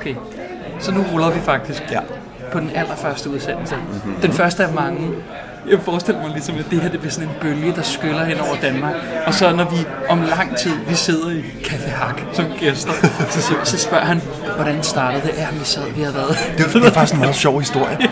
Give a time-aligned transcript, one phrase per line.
[0.00, 0.14] Okay,
[0.78, 2.00] så nu ruller vi faktisk Ja.
[2.52, 3.76] på den allerførste udsendelse.
[3.76, 4.14] Mm-hmm.
[4.22, 5.08] Den første af mange.
[5.70, 8.40] Jeg forestiller mig ligesom, at det her det bliver sådan en bølge, der skyller hen
[8.40, 8.94] over Danmark.
[9.26, 9.76] Og så når vi
[10.08, 12.92] om lang tid, vi sidder i Café Hak som gæster,
[13.30, 14.22] så, så, spørger han,
[14.56, 15.34] hvordan startede det?
[15.36, 17.98] Ja, vi sad, vi har været, Det, det er faktisk en meget sjov historie.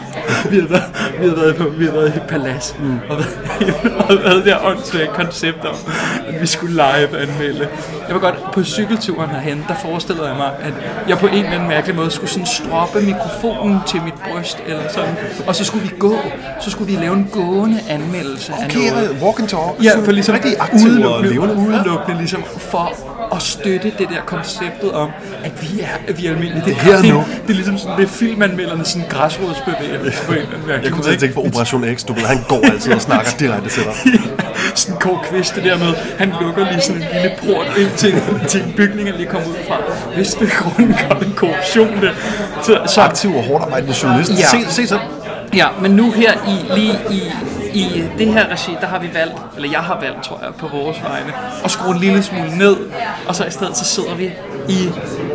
[0.51, 0.85] vi har været,
[1.21, 2.99] vi har været, på, vi har været i Palads mm.
[3.11, 5.75] og, været, og været det her åndssvage koncept om,
[6.29, 7.69] at vi skulle live anmelde.
[8.07, 10.73] Jeg var godt på cykelturen herhen, der forestillede jeg mig, at
[11.09, 14.83] jeg på en eller anden mærkelig måde skulle sådan stroppe mikrofonen til mit bryst, eller
[14.95, 15.15] sådan,
[15.47, 16.15] og så skulle vi gå,
[16.61, 19.17] så skulle vi lave en gående anmeldelse af Okay, noget.
[19.23, 19.85] walk and talk.
[19.85, 21.55] Ja, for ligesom rigtig aktiv og udelukkende, levende.
[21.55, 22.93] udelukkende ligesom for
[23.33, 25.11] at støtte det der konceptet om,
[25.45, 26.65] at vi er, at vi er almindelige.
[26.65, 27.25] Det, det, nu.
[27.43, 31.03] det, er ligesom sådan, det er filmanmeldernes sådan græsrodsbevægelse på en eller anden Jeg måde,
[31.03, 32.05] til at tænke på Operation X.
[32.05, 33.95] Du ved, han går altid og snakker direkte til dig.
[34.79, 38.15] sådan Kåre Kvist, det der med, han lukker lige sådan en lille port ind til,
[38.49, 39.77] til en bygning, han lige kommer ud fra.
[40.15, 42.11] Hvis det er grunden gør det korruption, det.
[42.63, 44.31] Så, så, Aktiv og hårdt arbejdende journalist.
[44.31, 44.47] Ja.
[44.51, 44.99] Se, se så.
[45.55, 47.23] ja, men nu her i, lige i,
[47.79, 50.69] i det her regi, der har vi valgt, eller jeg har valgt, tror jeg, på
[50.69, 51.33] vores vegne,
[51.65, 52.77] at skrue en lille smule ned,
[53.29, 54.33] og så i stedet så sidder vi
[54.69, 54.89] i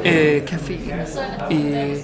[0.05, 0.93] øh, caféen
[1.53, 1.97] øh,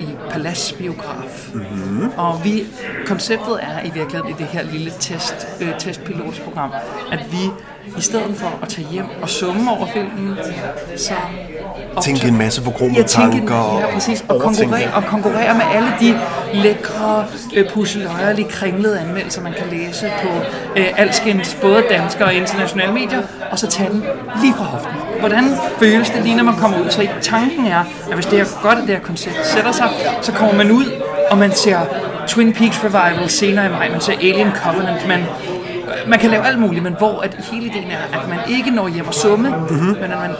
[0.00, 1.50] i Palace Biograf.
[1.54, 2.10] Mm-hmm.
[2.16, 2.64] Og vi,
[3.06, 6.72] konceptet er i virkeligheden i det her lille test, øh, testpilotsprogram,
[7.12, 7.50] at vi
[7.98, 10.36] i stedet for at tage hjem og summe over filmen,
[10.96, 11.14] så
[12.02, 13.80] Tænke en masse forkromede jeg tænker, tanker.
[13.80, 16.18] ja, præcis, og konkurrere, og konkurrere med alle de
[16.54, 20.28] lækre, øh, pusseløjerlige, kringlede anmeldelser, man kan læse på
[20.76, 24.04] øh, alskens både danske og internationale medier, og så tage den
[24.42, 24.92] lige fra hoften.
[25.20, 25.44] Hvordan
[25.78, 26.90] føles det lige, når man kommer ud?
[26.90, 29.88] Så tanken er, at hvis det er godt, at det her koncept sætter sig,
[30.22, 30.84] så kommer man ud,
[31.30, 31.78] og man ser
[32.26, 35.24] Twin Peaks Revival senere i maj, man ser Alien Covenant, man
[36.06, 38.88] man kan lave alt muligt, men hvor at hele ideen er, at man ikke når
[38.88, 39.86] hjem og summe, mm-hmm.
[39.86, 40.30] men at man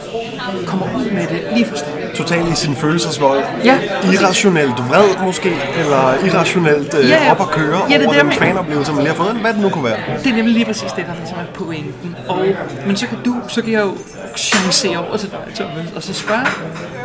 [0.65, 2.03] kommer ud med det lige starten.
[2.15, 3.43] Totalt i sin følelsesvold.
[3.63, 3.77] Ja.
[4.13, 7.31] Irrationelt vred måske, eller irrationelt øh, Ja, ja.
[7.31, 9.61] op at køre Ja, det er over den fanoplevelse, man lige har fået, hvad det
[9.61, 9.97] nu kunne være.
[10.23, 12.15] Det er nemlig lige præcis det, der ligesom er pointen.
[12.29, 12.45] Og,
[12.87, 13.97] men så kan du, så kan jeg jo
[14.37, 16.45] chancere over til dig, Thomas, og så spørge,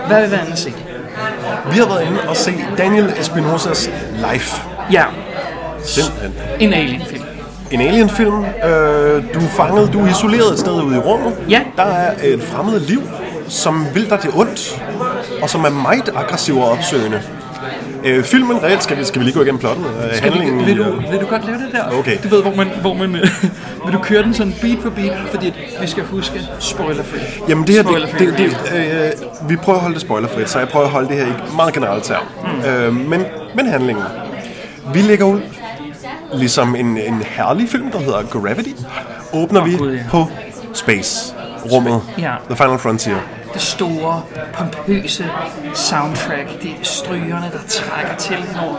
[0.06, 0.72] hvad vil være andet se?
[1.72, 3.91] Vi har været inde og se Daniel Espinosas
[4.32, 4.62] Life.
[4.92, 5.04] Ja,
[5.84, 6.32] Simpelthen.
[6.60, 7.24] en alien-film.
[7.70, 8.44] En alien-film.
[8.44, 11.32] Øh, du er fanget, du er isoleret et sted ude i rummet.
[11.48, 11.60] Ja.
[11.76, 13.02] Der er et fremmed liv,
[13.48, 14.82] som vil dig det ondt,
[15.42, 17.22] og som er meget aggressiv og opsøgende.
[18.04, 19.84] Øh, filmen reelt, skal vi, skal vi lige gå igennem plottet?
[19.86, 21.98] Øh, Skal handlingen vi, vil, du, øh, vil du godt lave det der?
[21.98, 22.18] Okay.
[22.22, 23.22] Du ved, hvor man, hvor man øh,
[23.84, 27.20] vil du køre den sådan beat for beat, fordi vi skal huske spoiler free.
[27.48, 30.68] Jamen det her, det, det, det, øh, vi prøver at holde det spoilerfrit, så jeg
[30.68, 32.22] prøver at holde det her i meget generelt term.
[32.44, 32.70] Mm.
[32.70, 33.24] Øh, men,
[33.54, 34.04] men handlingen.
[34.94, 35.40] Vi lægger ud,
[36.34, 38.71] ligesom en, en herlig film, der hedder Gravity,
[39.33, 40.03] åbner vi Gud, ja.
[40.11, 40.27] på
[40.72, 41.34] space,
[41.72, 42.34] rummet, Ja.
[42.47, 43.19] The Final Frontier.
[43.54, 44.22] Det store,
[44.54, 45.25] pompøse
[45.75, 46.62] soundtrack.
[46.62, 48.76] Det er strygerne, der trækker til henover,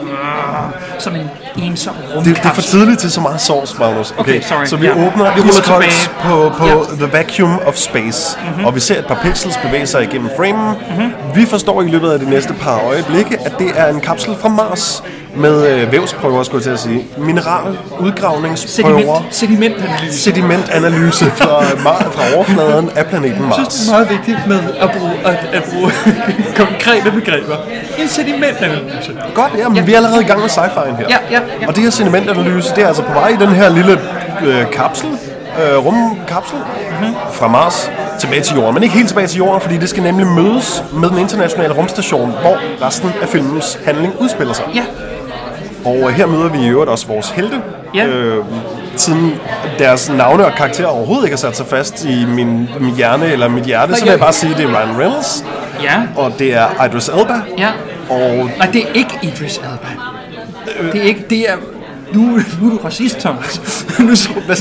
[1.00, 2.36] som en ensom rumkapsel.
[2.36, 4.14] Det, det er for tidligt til så meget sovs, Magnus.
[4.18, 4.66] Okay, sorry.
[4.66, 5.08] Så vi Ja.
[5.08, 5.92] åbner Vi tilbage.
[6.24, 7.06] på, på Ja.
[7.06, 8.66] The Vacuum of Space, mm-hmm.
[8.66, 10.76] og vi ser et par pixels bevæge sig igennem framen.
[10.90, 11.12] Mm-hmm.
[11.36, 14.50] Vi forstår i løbet af de næste par øjeblikke, at det er en kapsel fra
[14.50, 15.04] Mars
[15.36, 17.08] med øh, vævsprøver, skulle jeg til at sige.
[17.18, 20.20] Mineral, udgravningsprøver, Sediment, sedimentanalyse.
[20.20, 21.64] sedimentanalyse fra,
[22.12, 23.88] fra overfladen af planeten Jeg synes, det Mars.
[23.88, 25.92] er meget vigtigt med at bruge, at, at bruge
[26.66, 27.56] konkrete begreber.
[28.00, 29.18] En sedimentanalyse.
[29.34, 29.84] Godt, ja, men Ja.
[29.84, 31.06] vi er allerede i gang med sci-fi'en her.
[31.10, 31.68] Ja, ja, ja.
[31.68, 34.00] Og det her sedimentanalyse, det er altså på vej i den her lille
[34.46, 37.16] øh, kapsel, øh, rumkapsel mm-hmm.
[37.32, 38.74] fra Mars tilbage til Jorden.
[38.74, 42.32] Men ikke helt tilbage til Jorden, fordi det skal nemlig mødes med den internationale rumstation,
[42.42, 44.66] hvor resten af filmens handling udspiller sig.
[44.76, 44.84] Ja,
[45.86, 47.62] Og øh, her møder vi i øvrigt også vores helte.
[47.96, 48.06] Ja.
[48.06, 48.44] Øh,
[49.00, 49.32] siden
[49.80, 53.48] deres navne og karakterer overhovedet ikke har sat sig fast i min, min hjerne eller
[53.48, 55.46] mit hjerte, så vil jeg- bare sige, at det er Ryan Reynolds,
[55.84, 57.70] ja, og det er Idris Elba, ja.
[58.10, 59.88] og Nej, det er ikke Idris Elba.
[60.92, 61.54] Det er ikke, det er...
[62.14, 62.22] Nu,
[62.62, 63.62] nu er du racist, Thomas.
[64.00, 64.06] nu,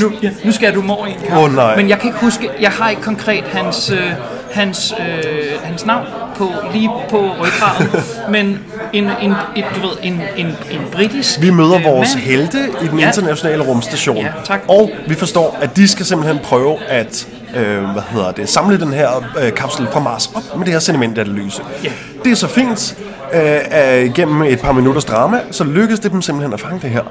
[0.00, 0.12] nu,
[0.44, 1.43] nu skal du mor i en kamp.
[1.43, 1.76] Åh, nej.
[1.76, 4.12] Men jeg kan ikke huske, jeg har ikke konkret hans, øh,
[4.53, 7.88] hans, øh, hans navn på, lige på ryggraden.
[8.34, 8.60] men
[8.92, 12.25] en, en, et, du ved, en, en, en britisk Vi møder øh, vores mand.
[12.25, 13.06] helte i den Ja.
[13.06, 14.17] internationale rumstation.
[14.17, 14.61] Ja, tak.
[14.69, 18.93] Og vi forstår, at de skal simpelthen prøve at øh, hvad hedder det, samle den
[18.93, 19.08] her
[19.43, 21.62] øh, kapsel fra Mars op med det her sedimentanalyse.
[21.84, 21.90] Ja.
[22.25, 22.96] Det er så fint.
[23.32, 27.02] Øh, gennem et par minutters drama, så lykkes det dem simpelthen at fange det her.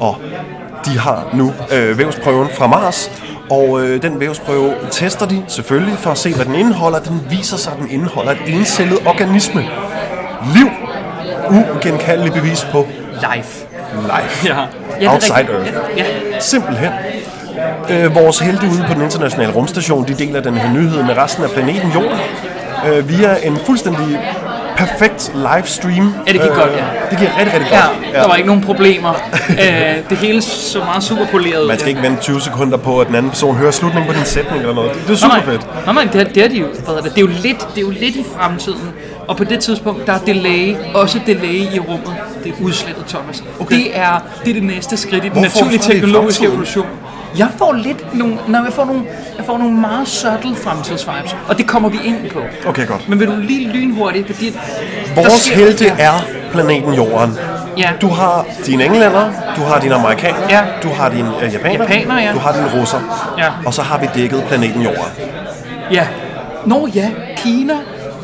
[0.00, 0.16] Og
[0.92, 3.10] de har nu øh, vævsprøven fra Mars,
[3.50, 6.98] og øh, den vævsprøve tester de selvfølgelig for at se, hvad den indeholder.
[6.98, 9.68] Den viser sig, at den indeholder et encellet organisme.
[10.54, 10.68] Liv.
[11.50, 13.66] Ugenkaldelig bevis på Life.
[14.02, 14.46] life.
[14.46, 14.54] Ja.
[14.54, 14.66] Ja,
[15.00, 15.34] det Outside.
[15.34, 15.72] Earth.
[15.96, 16.40] Ja, ja.
[16.40, 16.90] Simpelthen.
[17.90, 21.44] Øh, vores helte ude på den internationale rumstation, de deler den her nyhed med resten
[21.44, 22.18] af planeten Jorden.
[22.86, 24.20] Øh, via en fuldstændig
[24.78, 26.14] perfekt livestream.
[26.26, 26.84] Ja, det gik godt, ja.
[27.10, 28.14] Det gik rigtig, rigtig Ja, godt.
[28.14, 29.12] der var ikke nogen problemer.
[29.50, 31.68] øh, det hele så meget super poleret ud.
[31.68, 34.24] Man skal ikke vente 20 sekunder på, at den anden person hører slutningen på din
[34.26, 34.92] sætning eller noget.
[34.94, 35.86] Det er Nå, super nej, fedt.
[35.86, 36.66] Nå, nej, det, er, det er de jo.
[36.66, 37.04] Er det?
[37.04, 38.90] det, er jo lidt, det er jo lidt i fremtiden.
[39.28, 42.14] Og på det tidspunkt, der er delay, også delay i rummet.
[42.44, 43.44] Det er udslettet, Thomas.
[43.60, 43.76] Okay.
[43.76, 46.86] Det, er, det er det næste skridt i den naturlige teknologiske evolution.
[47.38, 49.02] Jeg får lidt nogle, når jeg får nogle,
[49.36, 52.40] jeg får nogle meget subtle fremtidsvibes, og det kommer vi ind på.
[52.66, 53.08] Okay, godt.
[53.08, 54.56] Men vil du lige lynhurtigt, fordi
[55.14, 55.94] Vores sker- helte ja.
[55.98, 56.12] er
[56.52, 57.34] planeten Jorden.
[57.78, 57.90] Ja.
[58.00, 60.60] Du har dine englænder, du har dine amerikanere, Ja.
[60.82, 62.32] du har dine uh, japanere, Japanere, ja.
[62.32, 63.48] du har dine russer, Ja.
[63.66, 65.12] og så har vi dækket planeten Jorden.
[65.90, 66.06] Ja.
[66.66, 67.74] Nå ja, Kina.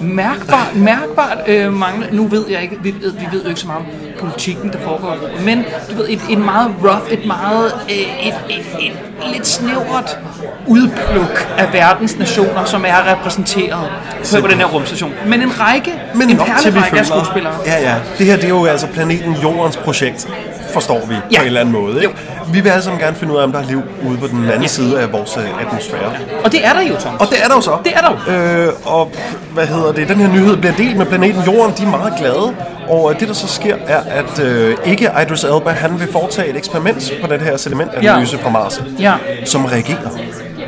[0.01, 3.67] Mærkbart, mærkbart øh, mangler, nu ved jeg ikke, vi ved, vi ved jo ikke så
[3.67, 3.83] meget
[4.21, 5.17] politikken, der foregår.
[5.45, 8.93] Men du ved, et, et meget rough, et meget, øh, et, et, et,
[9.33, 10.19] lidt snævert
[10.67, 13.91] udpluk af verdens nationer, som er repræsenteret
[14.35, 15.13] på, på den her rumstation.
[15.27, 17.55] Men en række, Men en perlerække af skuespillere.
[17.67, 20.29] ja, ja, det her det er jo altså planeten Jordens projekt,
[20.75, 21.37] forstår vi Ja.
[21.39, 22.03] på en eller anden måde.
[22.03, 22.15] Ikke?
[22.53, 24.51] Vi vil alle sammen gerne finde ud af, om der er liv ude på den
[24.51, 26.13] anden side af vores øh, atmosfære.
[26.45, 27.21] Og det er der jo, Thomas.
[27.21, 27.77] Og det er der jo så.
[27.85, 28.67] Det er der jo.
[28.67, 29.13] Øh, og
[29.53, 30.09] hvad hedder det?
[30.09, 31.75] Den her nyhed bliver delt med planeten Jorden.
[31.79, 32.55] De er meget glade.
[32.89, 36.49] Og øh, det, der så sker, er, at øh, ikke Idris Elba, han vil foretage
[36.49, 38.45] et eksperiment på den her sedimentanalyse Ja.
[38.45, 39.13] fra Mars, Ja.
[39.45, 40.11] som reagerer.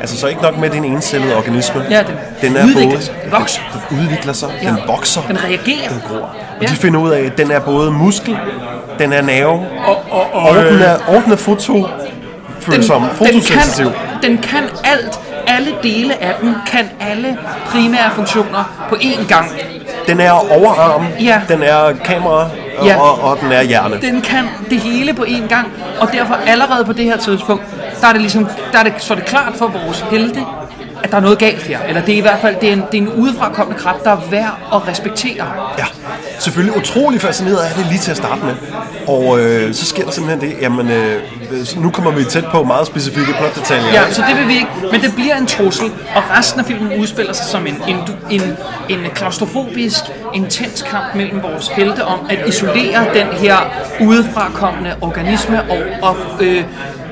[0.01, 1.85] Altså så ikke nok med, at det er en encellet organisme.
[1.89, 3.61] Ja, den den er udvikler både, sig, den vokser.
[3.89, 4.67] Den udvikler sig, Ja.
[4.67, 5.89] den vokser, Den reagerer.
[5.89, 6.17] den gror.
[6.57, 6.67] Og Ja.
[6.67, 8.37] de finder ud af, at den er både muskel,
[8.99, 9.49] den er nerve,
[9.87, 11.73] Og, og, og, og den er, og den er foto
[12.71, 12.83] den,
[13.13, 13.85] fotosensitiv.
[13.85, 15.19] kan, den kan alt.
[15.49, 19.51] Alle dele af den kan alle primære funktioner på én gang.
[20.07, 21.41] Den er overarm, Ja.
[21.49, 22.49] den er kamera,
[22.85, 23.01] Ja.
[23.01, 24.01] og, og den er hjerne.
[24.01, 25.67] Den kan det hele på én gang,
[25.99, 27.63] og derfor allerede på det her tidspunkt,
[28.01, 30.39] der er det ligesom, der er det, så er det klart for vores helte,
[31.03, 31.79] at der er noget galt her.
[31.87, 34.11] Eller det er i hvert fald det er en, det er en udefrakommende kraft, der
[34.11, 35.45] er værd at respektere.
[35.77, 35.85] Ja,
[36.39, 38.55] selvfølgelig utrolig fascineret af det lige til at starte med.
[39.07, 41.21] Og øh, så sker der simpelthen det, jamen øh,
[41.77, 43.93] nu kommer vi tæt på meget specifikke plotdetaljer.
[43.93, 44.67] Ja, så det vil vi ikke.
[44.91, 45.85] Men det bliver en trussel,
[46.15, 47.97] og resten af filmen udspiller sig som en, en,
[48.29, 48.41] en,
[48.89, 50.03] en klaustrofobisk,
[50.33, 53.57] intens kamp mellem vores helte om at isolere den her
[54.01, 56.63] udefrakommende organisme og, og øh,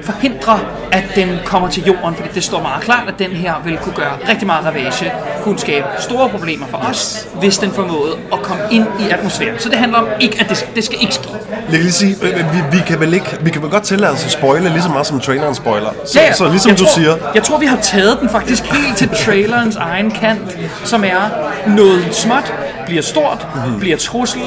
[0.06, 0.60] forhindre,
[0.92, 3.96] at den kommer til jorden, fordi det står meget klart, at den her vil kunne
[3.96, 5.12] gøre rigtig meget ravage,
[5.44, 9.60] kunne skabe store problemer for os, hvis den formåede at komme ind i atmosfæren.
[9.60, 11.30] Så det handler om ikke, at det, det skal ikke ske.
[11.52, 14.12] Jeg kan lige sige, øh, vi, vi, kan vel ikke, vi kan vel godt tillade
[14.13, 15.90] os at spoile lige så meget som traileren spoiler.
[16.06, 16.34] Så, Ja, ja.
[16.34, 19.10] så ligesom jeg du tror, siger, Jeg tror, vi har taget den faktisk helt til
[19.25, 21.30] trailerens egen kant, som er
[21.68, 22.54] noget småt,
[22.86, 23.80] bliver stort, mm-hmm.
[23.80, 24.42] bliver trussel.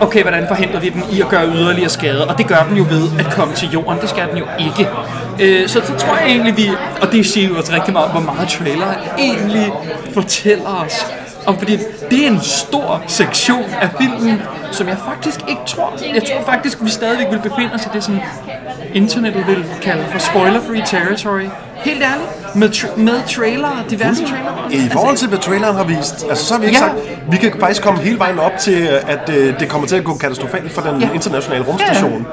[0.00, 2.28] Okay, hvordan forhindrer vi den i at gøre yderligere skade?
[2.28, 4.00] Og det gør den jo ved at komme til jorden.
[4.00, 4.88] Det skal den jo ikke.
[5.40, 6.70] Øh, så så tror jeg egentlig, vi...
[7.02, 9.72] Og det siger jo også rigtig meget hvor meget traileren egentlig
[10.14, 11.06] fortæller os.
[11.46, 11.78] Om, fordi
[12.10, 15.92] det er en stor sektion af filmen, som jeg faktisk ikke tror...
[16.14, 18.20] Jeg tror faktisk, vi stadigvæk vil befinde os i det, som
[18.94, 21.44] internettet vil kalde for spoiler-free territory.
[21.84, 24.68] Helt ærligt, med, tra- med trailer, diverse trailer.
[24.70, 26.84] i forhold til, hvad traileren har vist, altså så har vi ikke Ja.
[26.86, 26.96] sagt,
[27.30, 30.14] vi kan faktisk komme hele vejen op til, at øh, det kommer til at gå
[30.16, 31.08] katastrofalt for den Ja.
[31.14, 32.26] internationale rumstation,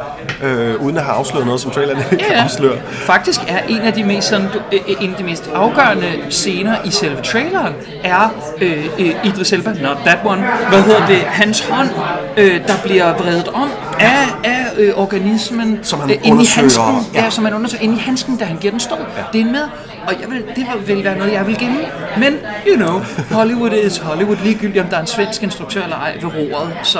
[0.44, 2.78] øh, uden at have afsløret noget, som traileren ikke Ja, afsløre.
[2.92, 6.76] faktisk er en af de mest, sådan, øh, øh, en af de mest afgørende scener
[6.86, 7.74] i selve traileren,
[8.04, 11.90] er øh, øh, Idris Elba, not that one, hvad hedder det, hans hånd,
[12.38, 13.70] øh, der bliver vredet om
[14.00, 17.24] af, af øh, organismen Som han øh, inde i handsken, ja.
[17.24, 17.30] ja.
[17.30, 18.96] som han undersøger inde i handsken, da han giver den stå.
[19.18, 19.24] Ja.
[19.34, 19.62] Det er med,
[20.08, 21.78] og jeg vil, det vil- vil være noget, jeg vil gemme.
[22.18, 22.34] Men,
[22.68, 26.24] you know, Hollywood is Hollywood, ligegyldigt om der er en svensk instruktør eller ej ved
[26.54, 26.74] roret.
[26.84, 27.00] Så,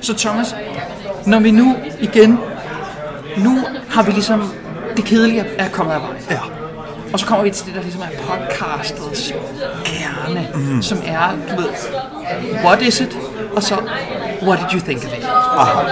[0.00, 0.56] så Thomas,
[1.26, 2.38] når vi nu igen
[3.36, 3.58] nu
[3.90, 4.52] har vi ligesom,
[4.96, 6.16] det kedelige er kommet af vejen.
[6.30, 6.38] Ja.
[7.12, 9.32] Og så kommer vi til det, der ligesom er podcastets
[9.84, 10.82] kerne, mm.
[10.82, 11.68] som er, du ved,
[12.64, 13.18] what is it?
[13.56, 13.76] Og så,
[14.42, 15.24] what did you think of it?
[15.56, 15.82] Aha.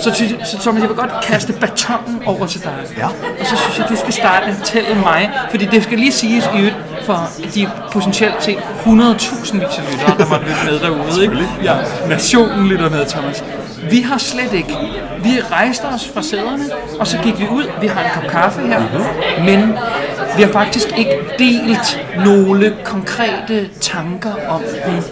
[0.00, 2.72] Så, ty- så Thomas, jeg vil godt kaste batonen over til dig.
[2.96, 3.06] Ja.
[3.06, 6.12] Og så synes jeg, du skal starte med at fortælle mig, fordi det skal lige
[6.12, 10.78] siges i øvrigt for de potentielt set 100.000 vis af lyttere, der måtte lytte med
[10.80, 11.22] derude.
[11.22, 11.48] Ikke?
[11.62, 11.74] Ja,
[12.08, 13.44] nationen lytter med, Thomas.
[13.90, 14.76] Vi har slet ikke.
[15.22, 16.64] Vi rejste os fra sæderne,
[17.00, 17.64] og så gik vi ud.
[17.80, 18.82] Vi har en kop kaffe her,
[19.44, 19.78] men
[20.36, 25.04] vi har faktisk ikke delt nogle konkrete tanker om den.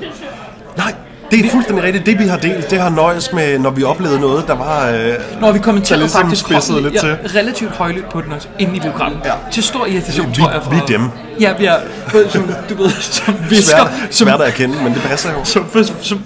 [0.76, 0.92] Nej,
[1.30, 2.06] det er fuldstændig rigtigt.
[2.06, 4.88] Det vi har delt, det har nøjes med, når vi oplevede noget, der var...
[4.90, 8.76] Øh, Når vi kommenterede ligesom faktisk spidsede lidt ja, relativt højlydt på den også, inde
[8.76, 9.18] i biografen.
[9.24, 9.32] Ja.
[9.52, 10.60] Til stor irritation, Vi- tror jeg.
[10.62, 11.08] For, vi er dem.
[11.40, 11.76] Ja, vi er,
[12.30, 15.44] som, du ved, som visker, svært, som, svært at erkende, men det passer jo.
[15.44, 16.22] som, for, som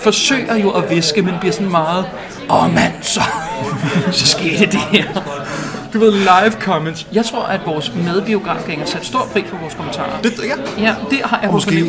[0.00, 2.04] forsøger jo at viske, men bliver sådan meget,
[2.50, 3.20] åh mand, så,
[4.12, 5.04] så skete det her.
[5.94, 7.06] Du ved, live comments.
[7.12, 10.20] Jeg tror, at vores medbiografgængere sætter stor pris på vores kommentarer.
[10.22, 10.32] Det,
[10.78, 10.82] ja.
[10.82, 11.80] Ja, det har jeg Måske ja,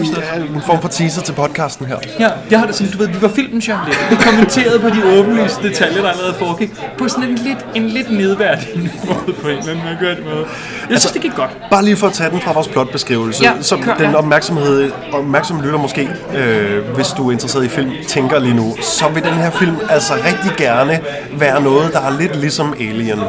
[0.55, 1.97] en form for teaser til podcasten her.
[2.19, 4.09] Ja, jeg har det sådan, du ved, vi var filmjournalister.
[4.09, 8.11] Vi kommenterede på de åbenlyse detaljer, der allerede foregik, på sådan en lidt, en lidt
[8.11, 10.45] nedværdigende måde på en eller anden måde.
[10.89, 11.57] Jeg synes, det gik godt.
[11.71, 14.15] Bare lige for at tage den fra vores plotbeskrivelse, Ja, som kør, den ja.
[14.15, 19.09] opmærksomhed, opmærksom lytter måske, øh, hvis du er interesseret i film, tænker lige nu, så
[19.09, 20.99] vil den her film altså rigtig gerne
[21.31, 23.19] være noget, der er lidt ligesom Alien,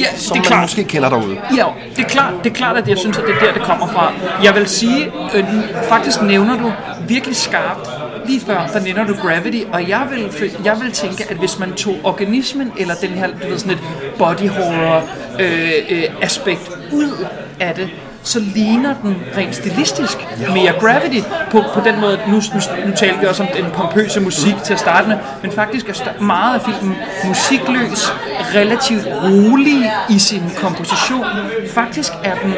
[0.00, 0.60] Ja, som det er man klart.
[0.62, 1.36] måske kender derude.
[1.56, 3.62] Ja, det er klart, det er klart, at jeg synes, at det er der, det
[3.62, 4.12] kommer fra.
[4.44, 5.44] Jeg vil sige, øh,
[5.88, 6.72] faktisk nævner du
[7.08, 7.88] virkelig skarpt,
[8.26, 11.72] lige før, der nævner du Gravity, og jeg vil, jeg vil tænke, at hvis man
[11.72, 13.78] tog organismen, eller den her, du ved, sådan et
[14.18, 15.02] body horror
[15.40, 17.26] øh, øh, aspekt ud
[17.60, 17.90] af det,
[18.22, 20.18] så ligner den rent stilistisk
[20.54, 24.20] mere Gravity på, på den måde, nu, nu, nu talte vi også om den pompøse
[24.20, 28.12] musik til at starte med, men faktisk er meget af filmen musikløs,
[28.54, 31.26] relativt rolig i sin komposition.
[31.74, 32.54] Faktisk er den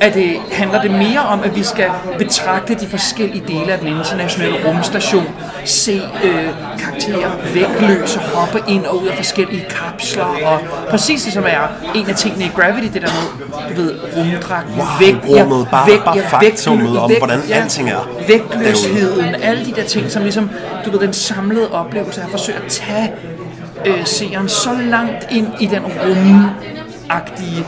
[0.00, 1.86] at det handler det mere om, at vi skal
[2.18, 5.24] betragte de forskellige dele af den internationale rumstation,
[5.64, 11.44] se øh, karakterer vægtløse, hoppe ind og ud af forskellige kapsler, og præcis det som
[11.46, 15.68] er en af tingene i Gravity, det der med, du ved, rumdragten, Wow, væg, rummet,
[15.70, 20.50] bare- bare faktummet om, hvordan alting er Vægtløsheden, alle de der ting, som ligesom,
[20.84, 23.12] du ved, den samlede oplevelse, har forsøgt at tage
[23.86, 25.82] øh, seeren så langt ind i den
[27.10, 27.66] rumagtige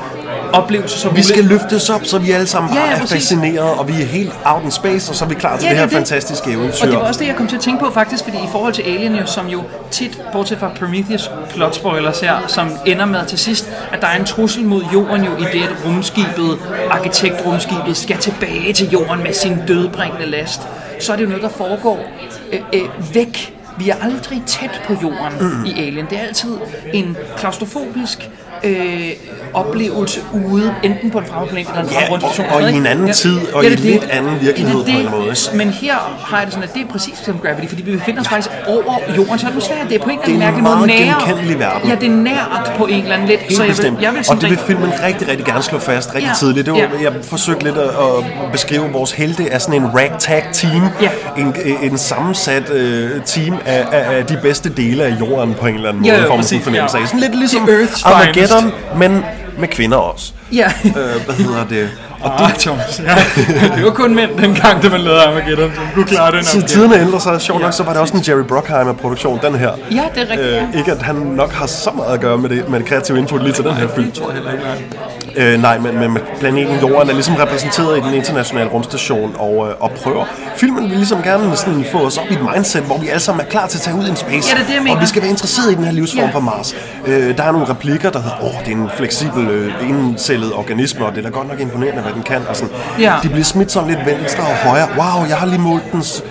[0.52, 3.88] oplevelse, som Vi skal løftes op, så vi alle sammen Ja, ja, er fascineret, og
[3.88, 5.86] vi er helt out in space, og så er vi klar til Ja, det her
[5.86, 6.86] det fantastiske Og eventyr.
[6.86, 8.82] det var også det, jeg kom til at tænke på faktisk, fordi i forhold til
[8.82, 13.38] Alien, jo, som jo tit, bortset fra Prometheus plot spoilers her, som ender med til
[13.38, 16.58] sidst, at der er en trussel mod jorden jo i det, at rumskibet,
[16.90, 20.60] arkitektrumskibet, skal tilbage til jorden med sin dødbringende last.
[21.00, 21.98] Så er det jo noget, der foregår
[22.52, 23.54] øh, øh, væk.
[23.78, 25.64] Vi er aldrig tæt på jorden mm.
[25.64, 26.06] i Alien.
[26.10, 26.56] Det er altid
[26.92, 28.30] en klaustrofobisk
[28.64, 29.08] øh,
[29.54, 32.86] oplevelse ude, enten på en fremmed planet eller en Ja, fremmed og- og i en
[32.86, 35.34] anden tid, og i en lidt anden virkelighed det, på en måde.
[35.54, 35.94] Men her
[36.26, 38.50] har jeg det sådan, at det er præcis som Gravity, fordi vi befinder os faktisk
[38.66, 39.78] over jordens atmosfære.
[39.88, 41.24] Det er på en eller anden Det er en mærkelig måde meget nært.
[41.26, 41.88] genkendelig verden.
[41.90, 43.40] Ja, det er nært på en eller anden lidt.
[43.40, 44.02] Helt så jeg vil, bestemt.
[44.02, 46.66] jeg vil og det vil filmen rigtig, rigtig gerne slå fast rigtig Ja, tidligt.
[46.66, 46.86] Det var, ja.
[47.02, 50.82] Jeg forsøgte lidt at, at beskrive vores helte af sådan en ragtag team.
[51.02, 51.08] Ja.
[51.38, 52.76] En, en sammensat uh,
[53.26, 56.22] team af, af, af de bedste dele af jorden på en eller anden Ja, måde,
[56.22, 57.02] ja, får man sådan fornemmelse ja.
[57.02, 57.08] af.
[57.08, 59.24] Sådan lidt ligesom The Armageddon, men
[59.58, 60.32] med kvinder også.
[60.52, 60.66] Ja.
[60.84, 61.90] Uh, hvad hedder det?
[62.20, 63.14] Og Ah, Thomas, ja.
[63.76, 66.68] det var kun mænd dengang, da man lavede Armageddon, som kunne klare den Så opgave.
[66.68, 67.40] tiderne ændrer sig.
[67.40, 69.70] Sjovt nok, så var det også en Jerry Bruckheimer-produktion, den her.
[69.90, 70.40] Ja, det er rigtigt.
[70.52, 70.62] ja.
[70.62, 73.18] Øh, ikke at han nok har så meget at gøre med det, med det kreative
[73.18, 74.06] input lige til den her film.
[74.10, 74.64] Det tror jeg heller ikke.
[75.36, 79.74] Øh, nej, men, men planeten Jorden er ligesom repræsenteret i den internationale rumstation og, øh,
[79.80, 80.24] og prøver.
[80.56, 83.46] Filmen vil ligesom gerne sådan få os op i et mindset, hvor vi alle sammen
[83.46, 84.56] er klar til at tage ud i en space.
[84.56, 84.90] Ja, det er det.
[84.92, 86.30] Og vi skal være interesseret i den her livsform Ja.
[86.32, 86.74] på Mars.
[87.06, 91.06] Øh, der er nogle replikker, der hedder, åh, det er en fleksibel, øh, encellet organisme,
[91.06, 92.42] og det er da godt nok imponerende, hvad den kan.
[92.48, 92.74] Og sådan.
[93.00, 93.14] Ja.
[93.22, 94.88] De bliver smidt sådan lidt venstre og højre.
[94.98, 96.22] Wow, jeg har lige målt dens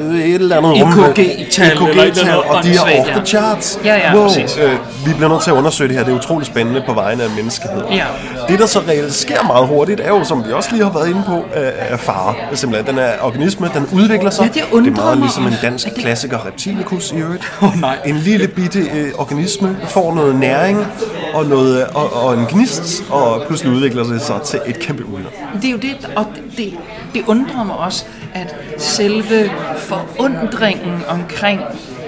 [0.00, 0.92] et eller andet rum.
[1.04, 3.78] EKG-tal eller et eller EKG-tal, andet og de er off the charts.
[3.84, 4.26] Ja, ja, wow.
[4.26, 4.58] præcis.
[4.58, 4.72] Øh,
[5.06, 6.04] vi bliver nødt til at undersøge det her.
[6.04, 7.92] Det er utroligt spændende på vegne af menneskeheden.
[7.92, 8.04] Ja.
[8.48, 11.08] Det, der så reelt sker meget hurtigt, er jo, som vi også lige har været
[11.08, 12.34] inde på, øh, er fare.
[12.54, 14.42] Simpelthen, den er organisme, den udvikler sig.
[14.42, 15.66] Ja, det det undrer er meget mig ligesom en også.
[15.66, 17.52] dansk det- klassiker, Reptilicus i øvrigt.
[17.62, 17.96] Åh, nej.
[18.06, 20.86] En lille bitte øh, organisme får noget næring
[21.34, 25.30] og, noget, og, og en gnist, og pludselig udvikler det sig til et kæmpe ulykke.
[25.62, 26.26] Det er jo det, og
[26.56, 26.72] det,
[27.14, 28.04] det undrer mig også,
[28.36, 31.60] at selve forundringen omkring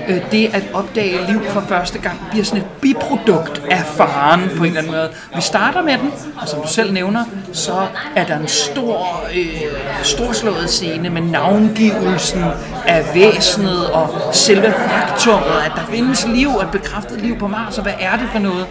[0.08, 4.64] øh, det at opdage liv for første gang bliver sådan et biprodukt af faren på
[4.64, 5.10] en eller anden måde.
[5.34, 9.62] Vi starter med den, og som du selv nævner, så er der en stor, øh,
[10.02, 12.44] storslået scene med navngivelsen
[12.86, 17.82] af væsenet og selve faktummet, at der findes liv, et bekræftet liv på Mars, og
[17.82, 18.66] hvad er det for noget?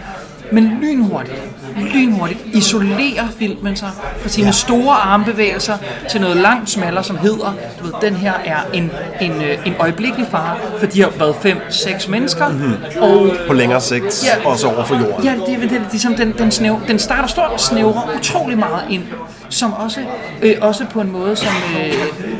[0.52, 1.42] Men lynhurtigt,
[1.76, 4.52] lynhurtigt isolerer filmen sig fra sine ja.
[4.52, 5.74] store armbevægelser
[6.10, 9.74] til noget langt smallere, som hedder, du ved, den her er en, en, øh, en
[9.80, 12.74] øjeblikkelig fare, for de har været fem, seks mennesker, mm-hmm.
[13.00, 14.48] og På længere sigt, Ja.
[14.50, 15.24] også over for jorden.
[15.24, 18.58] Ja, det, er- det, er ligesom den, den, snæv, den starter stort og snævrer utrolig
[18.58, 19.02] meget ind,
[19.48, 20.00] som også,
[20.42, 21.94] øh, også på en måde, som øh,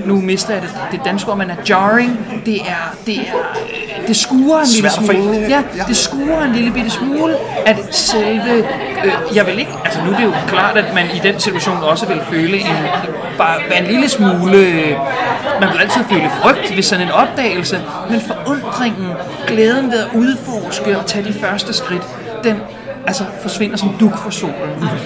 [0.08, 2.42] nu mister jeg det, det danske ord, men er jarring.
[2.46, 3.20] Det er, det er,
[4.00, 5.36] øh, det skuer en lille smule.
[5.38, 5.82] Ja, ja.
[5.88, 8.64] det skuer en lille bitte smule, at selve,
[9.04, 11.82] øh, jeg vil ikke, altså nu er det jo klart, at man i den situation
[11.82, 12.76] også vil føle en,
[13.38, 14.58] bare være en lille smule,
[15.60, 19.12] man vil altid føle frygt ved sådan en opdagelse, men forundringen,
[19.46, 22.02] glæden ved at udforske og tage de første skridt,
[22.44, 22.60] den
[23.08, 24.54] altså forsvinder som duk for solen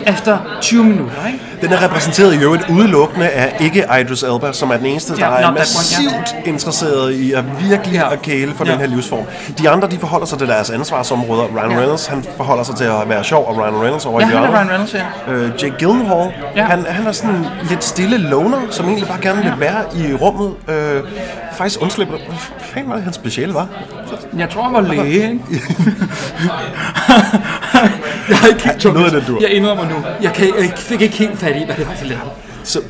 [0.07, 1.39] efter 20 minutter, ikke?
[1.61, 5.27] Den er repræsenteret i øvrigt udelukkende af ikke Idris Elba, som er den eneste, der
[5.27, 5.61] Ja, er that one, ja.
[5.61, 8.13] massivt interesseret i at virkelig Ja.
[8.13, 8.73] at kæle for Ja.
[8.73, 9.25] den her livsform.
[9.59, 11.43] De andre, de forholder sig til deres ansvarsområder.
[11.57, 11.79] Ryan Ja.
[11.79, 14.51] Reynolds, han forholder sig til at være sjov, og Ryan Reynolds over Ja, i hjørnet.
[14.55, 15.33] Ryan Reynolds, ja.
[15.33, 16.65] Øh, Jake Gyllenhaal, Ja.
[16.65, 20.53] han, han er sådan lidt stille loner, som egentlig bare gerne vil være i rummet.
[20.69, 21.03] Øh,
[21.53, 23.67] faktisk undslippe, hvad fanden var det, hans speciale var?
[24.37, 25.39] Jeg tror, han var læge, ikke?
[28.33, 29.39] jeg har ikke helt Noget af det, du.
[29.41, 29.95] Jeg indrømmer nu.
[30.23, 32.25] Jeg, kan, jeg fik ikke helt fat i, hvad det var, lavede.
[32.65, 32.81] Så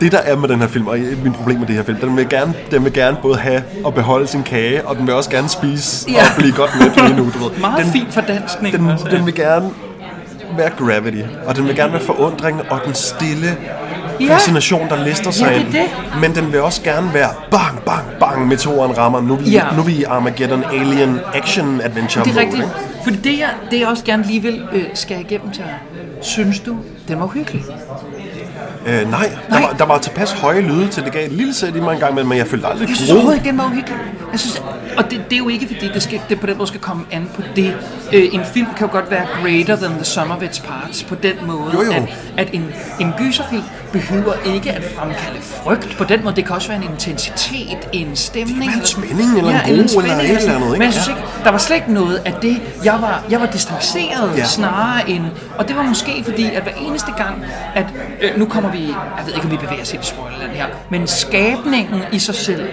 [0.00, 2.16] det der er med den her film, og min problem med det her film, den
[2.16, 5.30] vil gerne, den vil gerne både have og beholde sin kage, og den vil også
[5.30, 6.20] gerne spise Ja.
[6.20, 7.50] og blive godt med lige nu, du ved.
[7.60, 8.76] Meget den, fin fordanskning.
[8.76, 9.16] Den, ja.
[9.16, 9.70] den vil gerne
[10.56, 13.56] være gravity, og den vil gerne være forundring og den stille.
[14.28, 15.72] Fascination, der lister sig Ja, det er ind.
[15.72, 16.20] det.
[16.20, 19.20] Men den vil også gerne være bang, bang, bang, meteoren rammer.
[19.20, 19.62] Nu er vi, Ja.
[19.76, 22.62] nu er vi i Armageddon Alien Action Adventure Det er rigtigt.
[22.62, 22.74] ikke?
[23.04, 25.64] Fordi det, jeg, det jeg også gerne lige vil øh, skære igennem til.
[26.22, 26.76] Synes du,
[27.08, 27.64] den var hyggelig?
[28.86, 29.60] Øh, nej, der Nej.
[29.62, 32.00] var, der var tilpas høje lyde til, det gav et lille sæt i mig en
[32.00, 33.96] gang, men jeg følte aldrig Jeg synes overhovedet ikke, den var uhyggelig.
[34.32, 34.62] Jeg synes,
[34.98, 37.04] og det, det er jo ikke, fordi det, skal, det på den måde skal komme
[37.10, 37.76] an på det.
[38.12, 41.14] Øh, en film kan jo godt være greater than the sum of its parts på
[41.14, 41.92] den måde, Jo, jo.
[41.92, 42.02] at,
[42.36, 42.64] at en,
[43.00, 43.62] en gyserfilm
[43.92, 46.36] behøver ikke at fremkalde frygt på den måde.
[46.36, 48.60] Det kan også være en intensitet, en stemning.
[48.60, 50.70] være en eller spænding, eller en ro, eller spænding, et eller andet, ikke?
[50.78, 51.12] Men jeg synes Ja.
[51.12, 52.62] ikke, der var slet ikke noget af det.
[52.84, 54.38] Jeg var, jeg var distanceret Ja.
[54.38, 54.44] ja.
[54.44, 55.24] snarere end...
[55.58, 57.86] Og det var måske fordi, at hver eneste gang, at
[58.22, 58.82] øh, nu kommer vi...
[58.86, 62.68] Jeg ved ikke, om vi bevæger os i spoilerland her, men skabningen i sig selv,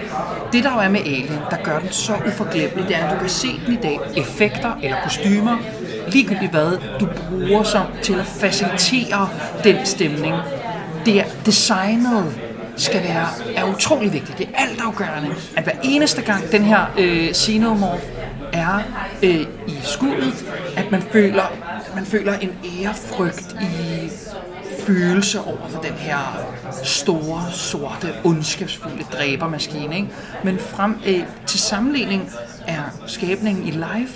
[0.52, 3.18] det der jo er med Alien, der gør den så uforglemmelig, det er, at du
[3.18, 3.98] kan se den i dag.
[4.16, 5.56] Effekter eller kostymer,
[6.08, 9.28] ligegyldigt hvad du bruger som til at facilitere
[9.64, 10.34] den stemning.
[11.06, 12.34] Det er designet
[12.76, 14.38] skal være, er utrolig vigtigt.
[14.38, 18.02] Det er altafgørende, at hver eneste gang den her øh, xenomorph
[18.52, 18.82] er
[19.22, 21.42] øh, i skuddet, at man føler,
[21.94, 22.50] man føler en
[22.82, 24.10] ærefrygt i
[24.86, 26.18] følelse over for den her
[26.82, 29.96] store, sorte, ondskabsfulde dræbermaskine.
[29.96, 30.08] Ikke?
[30.44, 32.30] Men frem øh, til sammenligning
[32.66, 34.08] er skabningen i live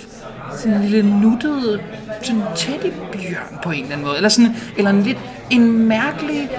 [0.57, 1.81] sådan en lille nuttet
[2.21, 4.17] sådan teddybjørn på en eller anden måde.
[4.17, 5.17] Eller, sådan, eller en lidt
[5.49, 6.49] en mærkelig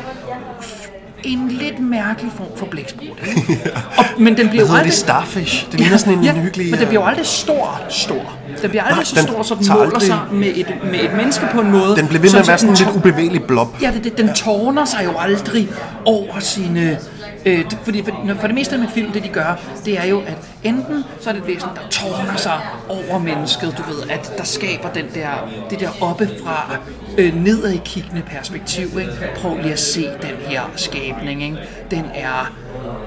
[1.24, 3.18] en lidt mærkelig form for blæksprut.
[3.28, 3.70] ikke?
[3.98, 4.84] Og, men den bliver jo aldrig...
[4.84, 4.92] det?
[4.94, 5.66] Starfish?
[5.72, 6.70] Det ligner sådan en ja, hyggelig...
[6.70, 8.32] men den bliver jo aldrig stor, stor.
[8.62, 11.14] Den bliver aldrig Nej, så stor, så den måler aldrig- sig med et, med et
[11.16, 11.96] menneske på en måde.
[11.96, 13.82] Den blev ved med at være sådan den lidt ubevægelig blob.
[13.82, 15.68] Ja, det, det, den tårner sig jo aldrig
[16.04, 16.98] over sine...
[17.46, 20.20] Øh, det, fordi for, for det meste med film, det de gør, det er jo,
[20.20, 24.32] at enten så er det et væsen, der tårner sig over mennesket, du ved, at
[24.38, 26.76] der skaber den der, det der oppefra,
[27.18, 29.12] øh, nedad i kiggende perspektiv, ikke?
[29.36, 31.58] Prøv lige at se den her skabning, ikke?
[31.90, 32.52] Den er...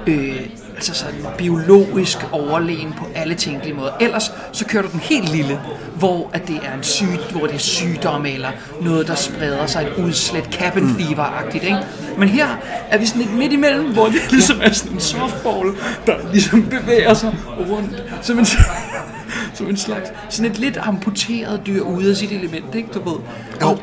[0.07, 3.91] Øh, altså sådan biologisk overlegen på alle tænkelige måder.
[4.01, 5.59] Ellers så kører du den helt lille,
[5.95, 8.49] hvor at det er en syg, hvor det er sygdom eller
[8.81, 11.77] noget, der spreder sig, et udslæt, cabin fever-agtigt, ikke?
[12.17, 12.47] Men her
[12.89, 15.69] er vi sådan lidt midt imellem, hvor det ligesom er sådan en softball,
[16.07, 17.35] der ligesom bevæger sig
[17.71, 18.45] rundt, som en,
[19.55, 22.89] som en slags, sådan et lidt amputeret dyr ude af sit element, ikke?
[22.93, 23.19] Du ved.
[23.61, 23.77] Jo.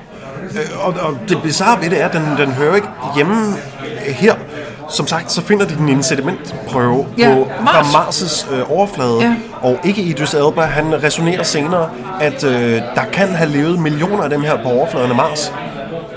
[0.52, 3.54] Øh, Og, og det bizarre ved det er, at den, den hører ikke hjemme
[4.06, 4.34] her.
[4.90, 7.86] Som sagt, så finder de den i en sedimentprøve Ja, på, Mars.
[7.92, 9.18] fra Mars' øh, overflade.
[9.20, 9.34] Ja.
[9.62, 14.30] Og ikke Idris Elba, han resonerer senere, at øh, der kan have levet millioner af
[14.30, 15.52] dem her på overfladen af Mars.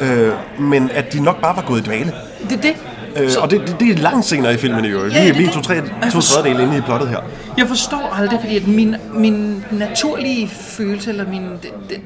[0.01, 2.13] Øh, men at de nok bare var gået i dvale.
[2.49, 2.75] Det er det.
[3.15, 5.15] Øh, og det, det, er langt senere i filmen i øvrigt.
[5.15, 5.53] Ja, Vi, det er det.
[5.53, 7.19] to, tre, to tredjedele inde i plottet her.
[7.57, 11.47] Jeg forstår aldrig, fordi at min, min naturlige følelse, eller min,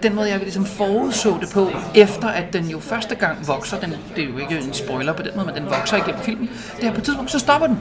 [0.04, 3.94] den, måde, jeg ligesom forudså det på, efter at den jo første gang vokser, den,
[4.16, 6.50] det er jo ikke en spoiler på den måde, men den vokser igennem filmen,
[6.82, 7.80] det er på et tidspunkt, så stopper den.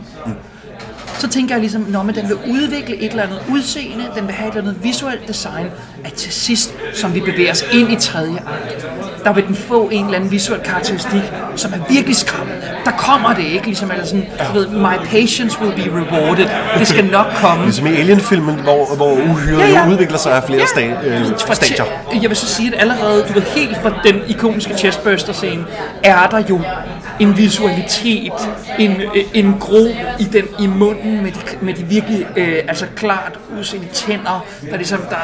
[1.18, 4.48] Så tænker jeg ligesom, når den vil udvikle et eller andet udseende, den vil have
[4.48, 5.66] et eller andet visuelt design,
[6.04, 8.86] at til sidst, som vi bevæger os ind i tredje akt,
[9.24, 11.22] der vil den få en eller anden visuel karakteristik,
[11.56, 12.75] som er virkelig skræmmende.
[12.86, 16.46] Der kommer det ikke, ligesom eller sådan, du ved, my patience will be rewarded.
[16.78, 17.64] Det skal nok komme.
[17.64, 19.88] Ligesom i Alien-filmen, hvor, hvor uhyret Ja, ja.
[19.88, 20.66] udvikler sig af flere Ja.
[20.66, 21.84] sta- øh, Fra stadier.
[22.22, 25.64] Jeg vil så sige, at allerede du ved, helt fra den ikoniske chestburster-scene,
[26.04, 26.60] er der jo
[27.20, 28.32] en visualitet,
[28.78, 29.86] en, øh, en gro
[30.18, 34.76] i den i munden med de, med de virkelig øh, altså klart udseende tænder, der
[34.76, 35.16] ligesom der...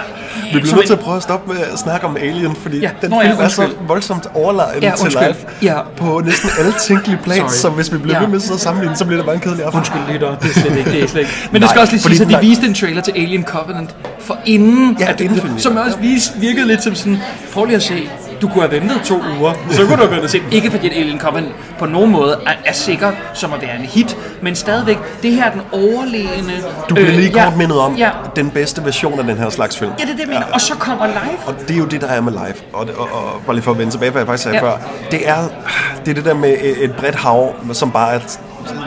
[0.53, 2.91] Vi bliver nødt til at prøve at stoppe med at snakke om Alien, fordi Ja,
[3.03, 5.23] den nå ja, film er så voldsomt overlegen Ja, til undskyld.
[5.63, 5.79] live Ja.
[5.97, 7.49] på næsten alle tænkelige plan, Sorry.
[7.55, 8.21] Så hvis vi bliver Ja.
[8.21, 9.79] ved med at sidde og sammenligne, så bliver det bare en kedelig aften.
[9.79, 11.33] Undskyld lytter, det er slet ikke, det er slet ikke.
[11.53, 13.45] Men det Nej, skal også lige siges, at de den viste en trailer til Alien
[13.45, 15.29] Covenant for inden, Ja, at ja.
[15.59, 17.19] som også viste, virkede lidt som sådan,
[17.53, 18.09] prøv lige at se,
[18.43, 20.43] du kunne have ventet to uger, så kunne du have og set.
[20.51, 23.85] Ikke fordi at Alien Covenant på nogen måde er, er sikker som at være en
[23.85, 26.53] hit, men stadigvæk, det her er den overlegne...
[26.89, 29.79] Du bliver lige ja, kort mindet om Ja, den bedste version af den her slags
[29.79, 29.91] film.
[29.99, 30.47] ja det er det, jeg mener.
[30.53, 31.39] Og så kommer live.
[31.47, 32.55] Og det er jo det, der er med live.
[32.73, 34.65] Og, og, og bare lige for at vende tilbage, hvad jeg faktisk sagde Ja.
[34.67, 34.73] ja.
[34.73, 34.79] før.
[35.11, 35.37] Det er,
[36.05, 38.21] det er det der med et et bredt hav, som bare er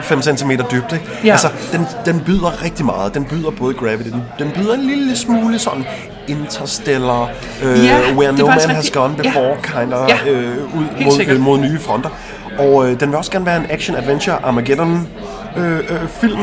[0.02, 0.92] 5 cm dybt.
[0.92, 1.04] Ikke?
[1.24, 1.32] Ja.
[1.32, 3.14] Altså, den, den byder rigtig meget.
[3.14, 5.84] Den byder både Gravity, den, den byder en lille smule sådan
[6.28, 7.28] Interstellar,
[7.64, 8.90] øh, Ja, Where er No Man faktisk Has.
[8.90, 9.28] Gone Ja.
[9.30, 10.30] Before, kind of, Ja.
[10.30, 12.10] øh, ud mod, øh, mod nye fronter.
[12.58, 15.08] Og øh, den vil også gerne være en action-adventure Armageddon
[15.56, 15.82] øh, øh,
[16.20, 16.40] film,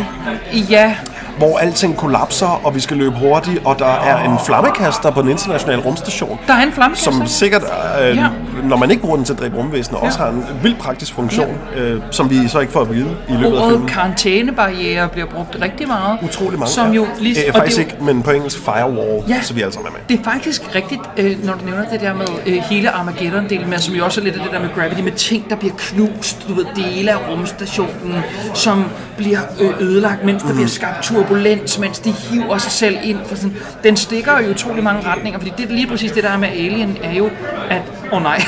[0.69, 0.96] Ja,
[1.38, 5.30] hvor alting kollapser, og vi skal løbe hurtigt, og der er en flammekaster på den
[5.30, 7.12] internationale rumstation der er en flammekaster.
[7.12, 7.62] som sikkert,
[8.02, 8.28] øh, Ja.
[8.63, 10.05] Når man ikke bruger den til at dræbe rumvæsener, ja.
[10.07, 11.81] også har en vild praktisk funktion, ja.
[11.81, 13.87] øh, som vi så ikke får at vide i løbet af filmen.
[13.87, 16.17] karantænebarriere bliver brugt rigtig meget.
[16.23, 16.71] Utrolig mange.
[16.71, 16.93] Som ja.
[16.95, 19.41] jo lige, øh, og faktisk det ikke, men på engelsk firewall, Ja.
[19.41, 20.17] så vi alle sammen er med.
[20.17, 23.79] Det er faktisk rigtigt, øh, når du nævner det der med øh, hele Armageddon-delen, men
[23.79, 26.47] som jo også er lidt af det der med Gravity, med ting, der bliver knust,
[26.47, 28.15] du ved, dele af rumstationen,
[28.53, 28.85] som
[29.17, 30.57] bliver øh, ødelagt, mens der Mhm.
[30.57, 33.17] bliver skabt turbulens, mens de hiver sig selv ind.
[33.25, 36.29] For sådan, den stikker jo utrolig mange retninger, fordi det er lige præcis det der
[36.29, 37.29] er med Alien, er jo,
[37.69, 38.43] at, åh oh, nej,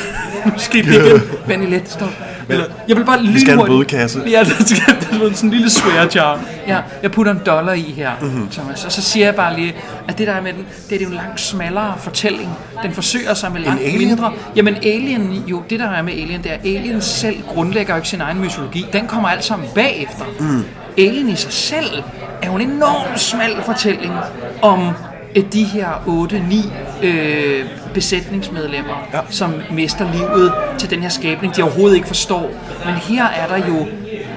[0.46, 0.96] nu skal vi
[1.50, 2.10] igen, let, stop.
[2.50, 4.22] Eller, jeg vil bare Vi skal have en bødekasse.
[4.30, 6.40] Ja, det skal det er sådan en lille swear jar.
[6.68, 8.30] Ja, jeg putter en dollar i her, Mhm.
[8.30, 8.50] mm-hmm.
[8.50, 8.86] Thomas.
[8.86, 9.76] Og så siger jeg bare lige,
[10.08, 12.50] at det der er med den, det er jo en langt smallere fortælling.
[12.84, 14.08] Den forsøger sig med langt Alien?
[14.08, 14.32] mindre.
[14.56, 17.98] Jamen Alien, jo, det der er med Alien, det er, at Alien selv grundlægger jo
[17.98, 18.86] ikke sin egen mytologi.
[18.94, 20.26] Den kommer alt sammen bagefter.
[20.40, 20.64] Mm.
[20.98, 22.04] Alien i sig selv
[22.42, 24.14] er jo en enormt smal fortælling
[24.62, 24.90] om
[25.42, 25.88] de her
[27.02, 29.20] 8-9 øh, besætningsmedlemmer, Ja.
[29.30, 32.52] som mister livet til den her skabning, de overhovedet ikke forstår.
[32.86, 33.86] Men her er der jo,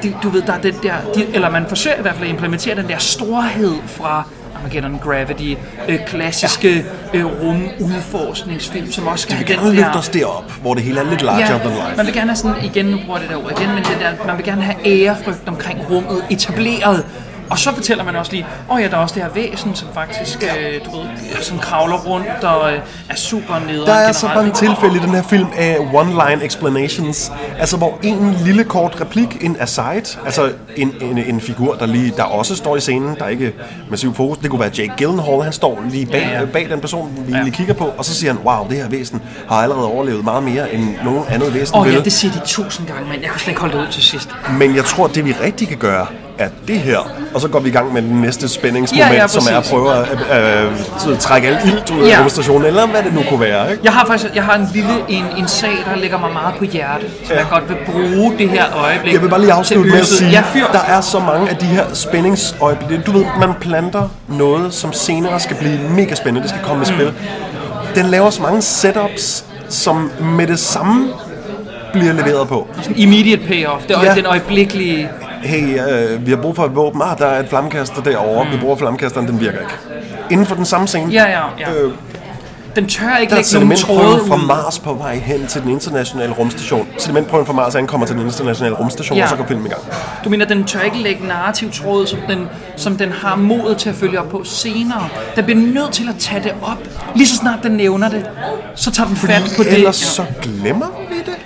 [0.03, 2.31] de, du ved, der er den der, de, eller man forsøger i hvert fald at
[2.33, 4.23] implementere den der storhed fra
[4.57, 5.55] Armageddon Gravity,
[5.89, 6.85] øh, klassiske
[7.15, 9.99] øh, rumudforskningsfilm, som også skal have den gerne løfte der...
[9.99, 11.97] os derop, hvor det hele er lidt larger Ja, than life.
[11.97, 14.27] man vil gerne have sådan, igen, nu bruger det der ord igen, men det der,
[14.27, 17.07] man vil gerne have ærefrygt omkring rummet etableret.
[17.51, 19.75] Og så fortæller man også lige, åh oh ja, der er også det her væsen,
[19.75, 21.07] som faktisk, øh, du ved,
[21.43, 23.87] som kravler rundt og øh, er super nede.
[23.87, 27.33] Der er så mange tilfælde i den her film af one-line explanations.
[27.59, 32.13] Altså hvor en lille kort replik, en aside, altså en, en, en figur, der lige
[32.17, 33.53] der også står i scenen, der er ikke
[33.91, 34.39] massiv fokus.
[34.39, 37.33] Det kunne være Jake Gyllenhaal, han står lige bag, Ja, ja, bag den person, vi
[37.33, 37.43] Ja.
[37.43, 40.43] lige kigger på, og så siger han, wow, det her væsen har allerede overlevet meget
[40.43, 43.31] mere end nogen andet væsen Åh oh, ja, det siger de tusind gange, men jeg
[43.31, 44.29] kunne slet ikke holde det ud til sidst.
[44.59, 46.07] Men jeg tror, det vi rigtig kan gøre,
[46.39, 46.99] er det her.
[47.35, 49.67] Og så går vi i gang med den næste spændingsmoment, Ja, ja, som er at
[49.71, 50.73] prøve at øh,
[51.13, 52.67] øh, trække al ilt ud af Ja.
[52.67, 53.71] eller hvad det nu kunne være.
[53.71, 53.81] Ikke?
[53.85, 56.65] Jeg har faktisk jeg har en lille en, en sag, der ligger mig meget på
[56.65, 57.39] hjerte, som Ja.
[57.39, 60.31] jeg godt vil bruge det her øjeblik Jeg vil bare lige afslutte med at sige,
[60.31, 60.65] Ja, fyr.
[60.73, 63.05] der er så mange af de her spændingsøjeblikke.
[63.05, 66.41] Du ved, man planter noget, som senere skal blive mega spændende.
[66.43, 66.95] Det skal komme i Mm.
[66.97, 67.13] spil.
[67.95, 71.09] Den laver så mange setups, som med det samme
[71.93, 72.69] bliver leveret på.
[72.97, 74.15] Immediate payoff, det er Ja.
[74.15, 75.09] den øjeblikkelige...
[75.43, 77.03] Hey, øh, vi har brug for et våben.
[77.03, 78.45] Ah, der er et flammekaster derovre.
[78.45, 78.51] Mm.
[78.53, 79.73] Vi bruger flammekasteren, den virker ikke.
[80.31, 81.13] Inden for den samme scene.
[81.13, 81.73] Ja, ja, ja.
[81.75, 81.93] Øh,
[82.77, 84.37] Den tør ikke lægge nogen tråde fra.
[84.37, 86.89] Mars på vej hen til den internationale rumstation.
[86.99, 89.25] Sedimentprøven fra Mars ankommer til den internationale rumstation, Ja.
[89.25, 89.83] og så går filmen i gang.
[90.25, 92.47] Du mener, den tør ikke lægge narrativ tråd, som den,
[92.77, 95.09] som den har modet til at følge op på senere.
[95.37, 96.79] Den bliver nødt til at tage det op.
[97.15, 98.27] Lige så snart den nævner det,
[98.75, 99.73] så tager den fat på det.
[99.73, 101.37] Ellers så glemmer vi det.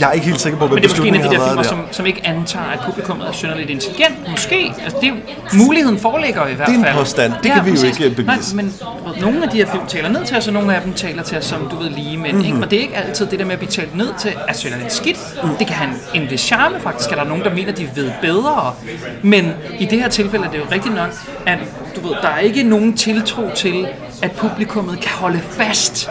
[0.00, 1.46] Jeg er ikke helt sikker på, hvad Men det er måske en af de der
[1.48, 4.30] filmer, som, som ikke antager, at publikummet er synderligt intelligent.
[4.30, 4.72] Måske.
[4.84, 5.16] Altså, det er jo,
[5.64, 6.92] muligheden foreligger i hvert Det er fald.
[6.92, 7.32] en påstand.
[7.42, 8.56] Det kan vi jo ikke bevise.
[8.56, 8.74] Nej, men
[9.20, 11.38] nogle af de her film taler ned til os, og nogle af dem taler til
[11.38, 12.36] os som, du ved, lige mænd.
[12.36, 12.36] Mhm.
[12.36, 12.54] Mm-hmm.
[12.54, 12.64] Ikke?
[12.66, 14.92] Og det er ikke altid det der med at blive talt ned til, er synderligt
[14.92, 15.18] skidt.
[15.42, 15.48] Mm.
[15.58, 17.10] Det kan have en, en vis charme, faktisk.
[17.12, 18.74] Er der nogen, der mener, de ved bedre.
[19.22, 21.10] Men i det her tilfælde er det jo rigtigt nok,
[21.46, 21.58] at
[21.96, 23.88] du ved, der er ikke nogen tiltro til,
[24.22, 26.10] at publikummet kan holde fast.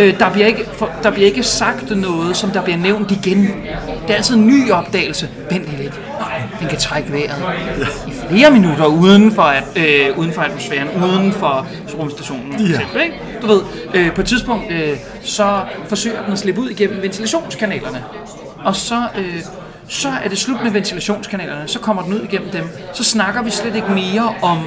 [0.00, 3.42] Øh, der, bliver ikke, for, der bliver ikke sagt noget, som der bliver nævnt igen.
[4.02, 5.28] Det er altid en ny opdagelse.
[5.50, 6.00] Vent lidt.
[6.60, 7.42] Den kan trække vejret
[8.06, 11.66] i flere minutter uden for, at, øh, uden for atmosfæren, uden for
[11.98, 12.60] rumstationen.
[12.60, 12.74] Ja.
[12.74, 13.14] eksempel, ikke?
[13.42, 13.60] Du ved,
[13.94, 18.04] øh, på et tidspunkt, øh, så forsøger den at slippe ud igennem ventilationskanalerne.
[18.64, 19.42] Og så, øh,
[19.88, 22.68] så er det slut med ventilationskanalerne, så kommer den ud igennem dem.
[22.92, 24.58] Så snakker vi slet ikke mere om,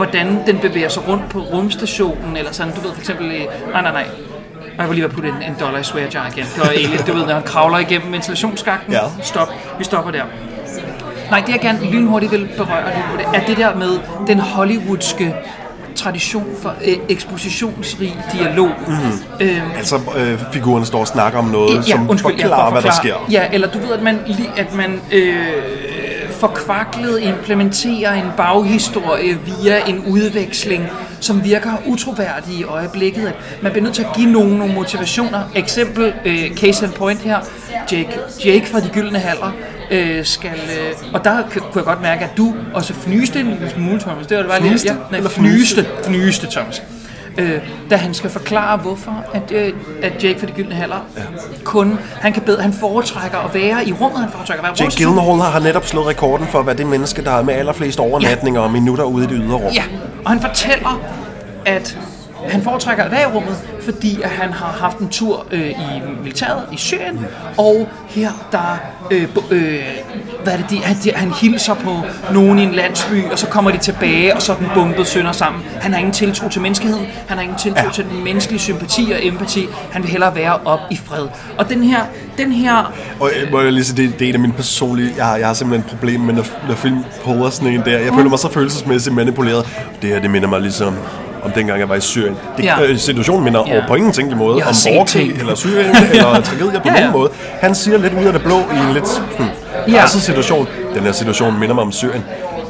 [0.00, 3.40] hvordan den bevæger sig rundt på rumstationen, eller sådan, du ved for eksempel, øh,
[3.72, 4.06] nej, nej, nej,
[4.78, 6.44] og jeg vil lige være putte en, en dollar i swear jar igen.
[6.54, 8.92] Det var Alien, du ved, når han kravler igennem ventilationsskakten.
[8.92, 9.00] Ja.
[9.22, 10.22] Stop, vi stopper der.
[11.30, 15.34] Nej, det jeg gerne lynhurtigt vil berøre det, er det der med den hollywoodske
[15.96, 18.70] tradition for øh, ekspositionsrig dialog.
[18.86, 19.12] Mm-hmm.
[19.40, 22.66] Øhm, Altså, øh, figurerne står og snakker om noget, ja, som undskyld, forklarer, ja, for
[22.66, 23.20] at hvad der forklare.
[23.26, 23.32] sker.
[23.32, 25.46] Ja, eller du ved, at man, lige, at man øh,
[26.40, 30.88] forkvaklet implementerer en baghistorie via en udveksling,
[31.20, 33.26] som virker utroværdig i øjeblikket.
[33.26, 35.50] At man bliver nødt til at give nogen nogle motivationer.
[35.54, 37.38] Eksempel, øh, case in point her,
[37.92, 39.52] Jake, Jake fra De Gyldne Haller,
[39.90, 40.50] øh, skal...
[40.50, 44.26] Øh, og der kunne jeg godt mærke, at du også fnyste en lille smule, Thomas.
[44.26, 44.70] Det var det bare lidt...
[44.72, 44.96] Fnyste?
[45.12, 45.86] Ja, nej, fnyste.
[46.04, 46.82] Fnyste, Thomas.
[47.40, 49.72] Øh, da han skal forklare, hvorfor at, øh,
[50.02, 51.22] at Jake fra De Gyldne Haller ja.
[51.64, 51.98] kun...
[52.20, 55.52] Han, kan bedre, han foretrækker at være i rummet, han foretrækker at være Jake Gyllenhaal
[55.52, 58.70] har netop slået rekorden for at være det menneske, der er med allerflest overnatninger og
[58.70, 59.72] minutter ude i det ydre rum.
[59.74, 59.84] Ja,
[60.24, 61.00] og han fortæller,
[61.66, 61.98] at
[62.48, 66.02] han foretrækker at være i rummet, fordi at han har haft en tur øh, i
[66.22, 67.26] militæret i Syrien,
[67.58, 68.78] og her der,
[69.10, 69.80] øh, øh,
[70.42, 71.96] hvad er det, de, han, de, han hilser på
[72.32, 75.32] nogen i en landsby, og så kommer de tilbage, og så er den bumpet sønder
[75.32, 75.62] sammen.
[75.80, 77.84] Han har ingen tiltro til menneskeheden, han har ingen tiltro Ja.
[77.84, 77.92] ja.
[77.92, 81.26] til den menneskelige sympati og empati, han vil hellere være op i fred.
[81.58, 82.00] Og den her,
[82.38, 85.12] den her Og øh, må jeg lige sige, det, det er en af mine personlige...
[85.16, 87.98] Jeg har, jeg har simpelthen et problem med, når, når film poder sådan en der.
[87.98, 89.66] Jeg føler mig så følelsesmæssigt manipuleret.
[90.02, 90.94] Det her, det minder mig ligesom
[91.42, 92.36] om dengang jeg var i Syrien.
[92.56, 92.82] Det, Ja.
[92.82, 93.82] øh, situationen minder Ja.
[93.88, 95.38] på ingen tænkelig måde om borgerkrig ting.
[95.40, 97.00] eller Syrien eller tragedier på Ja, ja.
[97.00, 97.30] nogen måde.
[97.60, 99.48] Han siger lidt ud af det blå i en lidt hmm,
[99.88, 100.06] Ja.
[100.06, 100.68] situation.
[100.94, 102.24] Den her situation minder mig om Syrien.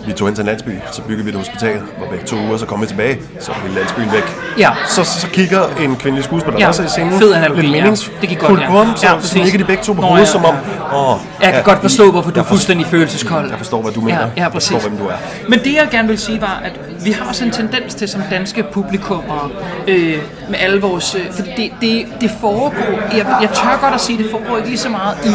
[0.06, 2.56] Vi tog hen til en landsby, så byggede vi et hospital, var væk to uger,
[2.56, 4.22] så kom vi tilbage, så var hele landsbyen væk.
[4.58, 4.70] Ja.
[4.88, 7.18] Så, så, kigger en kvindelig skuespiller Ja, også i scenen.
[7.18, 7.82] fed analogi, lidt ja.
[7.82, 8.80] meningsfuldt Det gik godt, ja.
[8.80, 10.54] rum, så, Ja, ligger de begge to på Nå, hovedet, ja, som om,
[10.94, 13.48] åh, Jeg kan ja, godt forstå, hvorfor du jeg er fuldstændig følelseskold.
[13.50, 14.18] Jeg forstår, hvad du mener.
[14.20, 14.70] Ja, ja Jeg præcis.
[14.70, 15.14] forstår, hvem du er.
[15.48, 16.72] Men det, jeg gerne vil sige, var, at
[17.04, 19.50] vi har også en tendens til som danske publikummer,
[19.88, 20.16] øh,
[20.48, 21.14] med alle vores...
[21.14, 23.16] Øh, fordi det, det, det foregår...
[23.16, 25.34] Jeg, jeg tør godt at sige, det foregår ikke lige så meget i,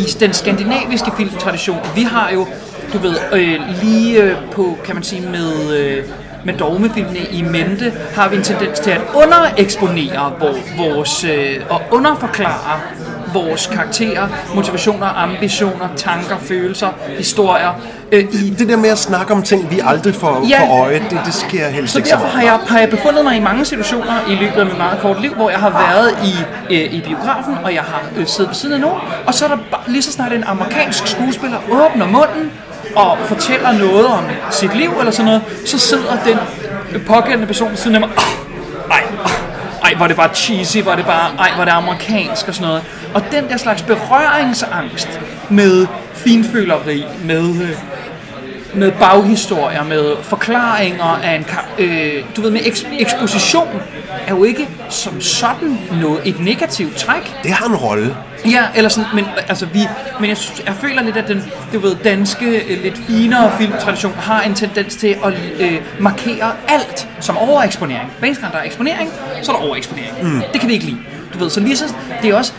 [0.00, 1.78] i den skandinaviske filmtradition.
[1.94, 2.46] Vi har jo,
[2.92, 5.76] du ved, øh, lige øh, på, kan man sige, med...
[5.78, 6.04] Øh,
[6.44, 11.82] med dogmefilmene i mente, har vi en tendens til at undereksponere vor, vores, øh, og
[11.90, 12.80] underforklare
[13.34, 17.80] vores karakterer, motivationer, ambitioner, tanker, følelser, historier.
[18.12, 20.66] Øh, i, Det der med at snakke om ting, vi aldrig får Ja.
[20.66, 23.24] for øje, det, det sker helst så ikke så derfor har jeg, har jeg befundet
[23.24, 26.10] mig i mange situationer i løbet af mit meget korte liv, hvor jeg har været
[26.24, 26.34] i,
[26.74, 29.48] øh, i biografen, og jeg har øh, siddet ved siden af nogen, og så er
[29.48, 32.50] der bare, lige så snart en amerikansk skuespiller åbner munden
[32.96, 36.38] og fortæller noget om sit liv eller sådan noget, så sidder den
[37.06, 39.30] pågældende person ved siden af mig, oh, ej, oh,
[39.84, 42.82] ej, var det bare cheesy, var det bare, ej, var det amerikansk og sådan noget.
[43.14, 47.76] Og den der slags berøringsangst med finføleri, med øh,
[48.74, 51.46] med baghistorier, med forklaringer af en,
[51.78, 53.68] øh, du ved, med eks- eksposition,
[54.26, 57.36] er jo ikke som sådan noget, et negativt træk.
[57.42, 58.16] Det har en rolle.
[58.44, 59.80] Ja, eller sådan, men, altså, vi,
[60.20, 64.42] men jeg, jeg føler lidt, at den du ved, danske, øh, lidt finere filmtradition har
[64.42, 68.12] en tendens til at øh, markere alt som overeksponering.
[68.18, 69.10] Hver der er eksponering,
[69.42, 70.22] så er der overeksponering.
[70.22, 70.42] Mm.
[70.52, 70.98] Det kan vi ikke lide.
[71.34, 71.84] Du ved, så lige så,
[72.22, 72.52] det er også,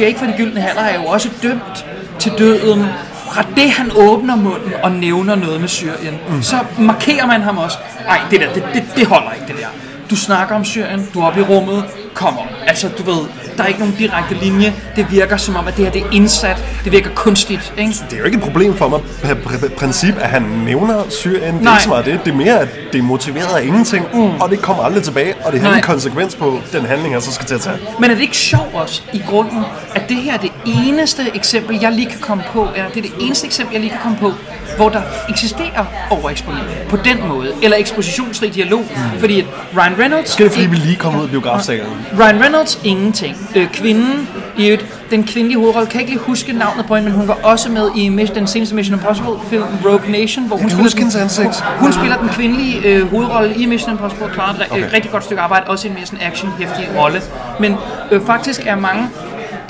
[0.00, 1.86] Jake fra de Gyldne Haller er jo også dømt
[2.18, 2.86] til døden
[3.26, 6.42] fra det, han åbner munden og nævner noget med Syrien, mm.
[6.42, 7.78] så markerer man ham også.
[8.06, 9.66] Nej, det der, det, det, det holder ikke, det der.
[10.10, 12.42] Du snakker om Syrien, du er oppe i rummet, kommer.
[12.66, 14.74] Altså, du ved, der er ikke nogen direkte linje.
[14.96, 16.64] Det virker som om, at det her det er indsat.
[16.84, 17.94] Det virker kunstigt, ikke?
[18.10, 21.58] Det er jo ikke et problem for mig, per pr- princip, at han nævner Syrien.
[21.58, 22.20] Det er ikke så meget det.
[22.24, 24.40] Det er mere, at det er motiveret af ingenting, mm.
[24.40, 27.32] og det kommer aldrig tilbage, og det har en konsekvens på den handling, han så
[27.32, 27.78] skal til at tage.
[28.00, 31.78] Men er det ikke sjovt også i grunden, at det her er det eneste eksempel,
[31.80, 34.18] jeg lige kan komme på, eller det er det eneste eksempel, jeg lige kan komme
[34.18, 34.32] på,
[34.76, 39.20] hvor der eksisterer overeksponering på den måde, eller ekspositionsfri dialog, mm.
[39.20, 39.44] fordi
[39.76, 40.36] Ryan Reynolds...
[40.36, 41.86] Det er fordi, vi lige kom ud af biografsalen.
[42.18, 43.36] Ryan Reynolds, ingenting.
[43.56, 47.08] Øh, kvinden, i øvrigt, den kvindelige hovedrolle, kan jeg ikke lige huske navnet på hende,
[47.10, 50.56] men hun var også med i Mission- den seneste Mission Impossible film Rogue Nation, hvor
[50.56, 51.60] hun spiller den- ansigt.
[51.60, 54.82] Hun, hun spiller den kvindelige øh, hovedrolle i Mission Impossible, klarer et Okay.
[54.84, 54.94] okay.
[54.94, 57.20] rigtig godt stykke arbejde, også i en mere sådan action-hæftig rolle.
[57.60, 57.76] Men
[58.10, 59.08] øh, faktisk er mange,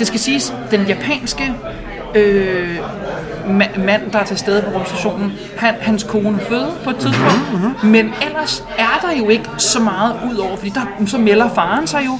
[0.00, 1.52] det skal siges, den japanske
[2.14, 2.78] øh,
[3.46, 7.52] ma- mand, der er til stede på rumstationen, han, hans kone føde på et tidspunkt.
[7.52, 7.90] Mm-hmm.
[7.90, 11.86] Men ellers er der jo ikke så meget ud over, fordi der, så melder faren
[11.86, 12.18] sig jo.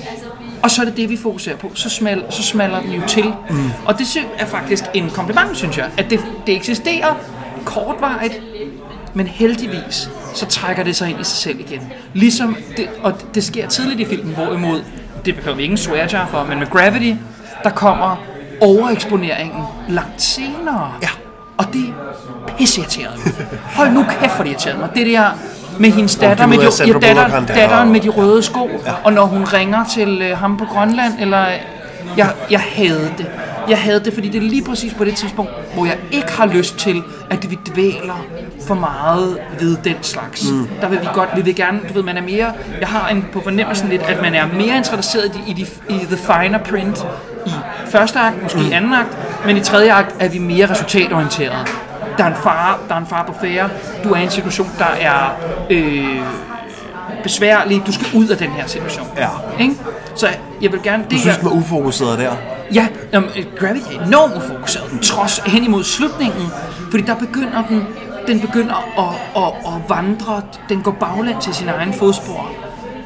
[0.63, 1.71] Og så er det det, vi fokuserer på.
[1.75, 3.33] Så, smal, så smaller den jo til.
[3.51, 3.71] Mm.
[3.87, 4.07] Og det
[4.39, 7.15] er faktisk en kompliment, synes jeg, at det, det eksisterer
[7.65, 8.41] kortvarigt,
[9.15, 11.93] men heldigvis, så trækker det sig ind i sig selv igen.
[12.15, 14.83] Ligesom det, og det sker tidligt i filmen, hvorimod,
[15.25, 17.13] det behøver vi ingen swearjar for, men med Gravity,
[17.65, 18.17] der kommer
[18.61, 20.93] overeksponeringen langt senere.
[21.03, 21.09] Ja.
[21.59, 23.23] Og det er pisseirriterende.
[23.77, 24.89] Hold nu kæft, for det irriterede mig.
[24.95, 25.31] Det der
[25.79, 28.93] med hendes datter, med de, ja, datter, datteren med de røde sko, ja.
[29.05, 31.47] og når hun ringer til øh, ham på Grønland, eller
[32.17, 33.27] jeg, jeg havde det.
[33.71, 36.47] Jeg havde det, fordi det er lige præcis på det tidspunkt, hvor jeg ikke har
[36.47, 38.27] lyst til, at vi dvæler
[38.67, 40.51] for meget ved den slags.
[40.51, 40.69] Mm.
[40.81, 43.25] Der vil vi godt, vi vil gerne, du ved, man er mere, jeg har en
[43.33, 47.07] på fornemmelsen lidt, at man er mere interesseret i, i, de, i the finer print
[47.47, 47.51] i
[47.87, 51.65] første akt, måske i anden akt, men i tredje akt er vi mere resultatorienterede.
[52.19, 53.69] der er en far, der er en far på færre,
[54.05, 55.37] du er i en situation, der er
[55.71, 56.21] øh,
[57.23, 59.07] besværlig, du skal ud af den her situation.
[59.17, 59.29] Ja.
[59.61, 59.75] Ikke?
[60.15, 60.29] Så
[60.63, 61.03] jeg vil gerne...
[61.03, 62.33] Du Det synes, her, er ufokuseret der?
[62.75, 63.23] Ja, øh,
[63.59, 66.47] Gravity er enormt ufokuseret, trods hen imod slutningen,
[66.91, 67.85] fordi der begynder den,
[68.27, 72.51] den begynder at, at, at vandre, den går baglæns til sin egen fodspor,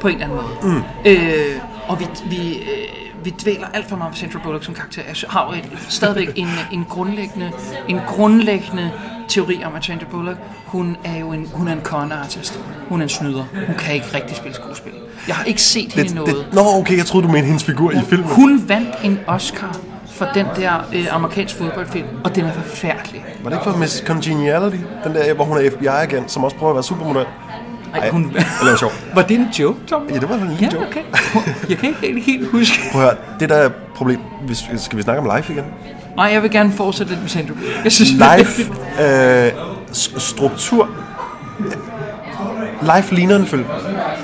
[0.01, 0.75] på en eller anden måde.
[0.75, 0.83] Mm.
[1.05, 5.01] Øh, og vi, vi, øh, vi dvæler alt for meget på Sandra Bullock som karakter.
[5.07, 7.51] Jeg har jo et, stadigvæk en, en, grundlæggende,
[7.87, 8.91] en grundlæggende
[9.35, 12.59] teori om, at Sandra Bullock, hun er jo en, hun er en con artist.
[12.89, 13.43] Hun er en snyder.
[13.67, 14.91] Hun kan ikke rigtig spille skuespil.
[15.27, 16.35] Jeg har ikke set hende Det, noget.
[16.35, 18.27] det, nå, okay, jeg troede, du mente hendes figur i filmen.
[18.29, 19.77] Hun vandt en Oscar
[20.11, 23.25] for den der øh, amerikansk fodboldfilm, og den er forfærdelig.
[23.43, 24.77] Var det ikke for Miss Congeniality?
[25.03, 27.25] Den der, hvor hun er FBI-agent, som også prøver at være supermodel?
[27.95, 28.23] Ej, hun...
[28.33, 29.05] Det var sjovt.
[29.15, 30.01] Var det en joke, Tom?
[30.09, 30.85] Ja, det var en lille Ja, joke.
[30.87, 31.01] okay.
[31.69, 32.79] Jeg kan ikke helt huske.
[32.91, 34.19] Prøv at høre, det der er problem...
[34.45, 35.65] Hvis, skal vi snakke om live igen?
[36.15, 37.83] Nej, jeg vil gerne fortsætte lidt med Bullock.
[37.83, 38.47] Jeg synes, Live
[39.05, 39.51] øh,
[40.17, 40.89] struktur...
[42.81, 43.65] Live ligner en film.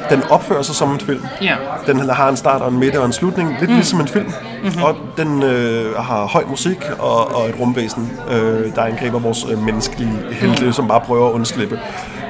[0.09, 1.25] Den opfører sig som en film.
[1.41, 1.55] Ja.
[1.87, 3.75] Den har en start og en midte og en slutning, lidt mm.
[3.75, 4.25] ligesom en film.
[4.63, 4.83] Mm-hmm.
[4.83, 9.63] Og den øh, har høj musik og, og et rumvæsen, øh, der angriber vores øh,
[9.65, 10.73] menneskelige helte, mm.
[10.73, 11.79] som bare prøver at undslippe.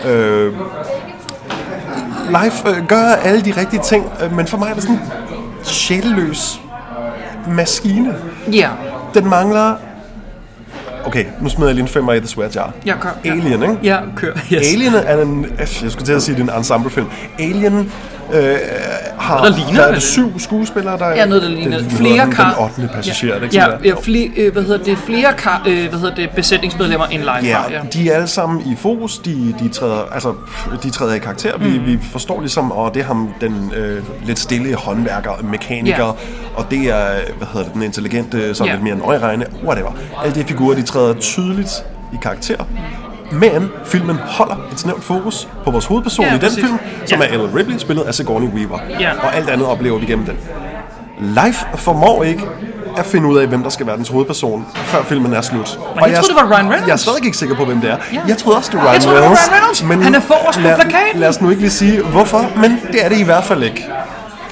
[0.06, 0.54] Øh,
[2.28, 5.00] live øh, gør alle de rigtige ting, øh, men for mig er det sådan
[5.64, 6.62] sjælløs
[7.48, 8.16] maskine.
[8.52, 8.70] Ja.
[9.14, 9.76] Den mangler...
[11.06, 12.74] Okay, nu smider jeg lige en femmer i The Swear Jar.
[12.86, 13.10] Ja, kør.
[13.26, 13.78] Alien, ikke?
[13.84, 14.34] Ja, kør.
[14.54, 14.74] Yes.
[14.74, 15.46] Alien er en...
[15.60, 17.08] Jeg skulle til at sige, det er en ensemblefilm.
[17.40, 17.92] Alien
[18.34, 18.58] øh,
[19.18, 19.44] har...
[19.46, 20.02] Der ligner der er det.
[20.04, 22.70] syv skuespillere, der Ja, noget, der ligner det, flere den, kar...
[22.76, 22.90] Den 8.
[22.96, 26.00] passager, er det ikke ja, ja, flere, øh, hvad hedder det, flere kar, øh, hvad
[26.00, 27.80] hedder det, besætningsmedlemmer end live Ja, ja.
[27.94, 30.34] de er alle sammen i fokus, de, de, træder, altså,
[30.84, 31.58] de træder i karakter.
[31.58, 31.86] Vi, Mm.
[31.86, 36.12] vi forstår ligesom, og det er ham, den øh, lidt stille håndværker, mekaniker, Ja.
[36.56, 37.06] og det er,
[37.38, 38.74] hvad hedder det, den intelligente, sådan Ja.
[38.74, 39.92] lidt mere nøjeregne, whatever.
[40.24, 41.72] Alle de figurer, de træder tydeligt
[42.14, 42.56] i karakter.
[43.32, 46.64] Men filmen holder et snævrt fokus på vores hovedperson Ja, i den præcis.
[46.64, 47.26] film, som Ja.
[47.28, 48.80] er Ellen Ripley, spillet af Sigourney Weaver.
[49.00, 49.10] Ja.
[49.24, 50.38] Og alt andet oplever vi gennem den.
[51.20, 52.44] Life formår ikke
[52.98, 55.80] at finde ud af, hvem der skal være dens hovedperson, før filmen er slut.
[55.96, 56.88] Men jeg troede, det var Ryan Reynolds.
[56.88, 57.98] Jeg er stadig ikke sikker på, hvem det er.
[58.14, 58.20] Ja.
[58.28, 59.82] Jeg troede også, det var Ryan Jeg troede, det var Reynolds.
[59.84, 60.06] Ryan Reynolds.
[60.06, 61.20] Han er forrest på plakaten.
[61.20, 63.88] Lad os nu ikke lige sige, hvorfor, men det er det i hvert fald ikke.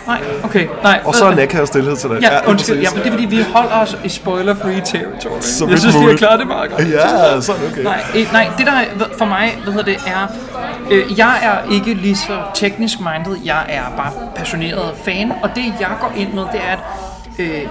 [0.10, 1.02] Nej, okay, nej.
[1.06, 2.22] Og så er Nick her stillhed til det.
[2.22, 2.80] Ja, undskyld.
[2.80, 5.40] Ja, men det er fordi, vi holder os i spoiler-free territory.
[5.42, 6.20] Så jeg synes, vi har muligt.
[6.20, 6.90] klaret det meget godt.
[6.90, 7.84] Ja, så det okay.
[7.84, 10.28] Nej, øh, nej, det der for mig, hvad hedder det, er,
[10.92, 15.64] øh, jeg er ikke lige så teknisk minded, jeg er bare passioneret fan, og det
[15.80, 16.80] jeg går ind med, det er, at
[17.40, 17.62] øh,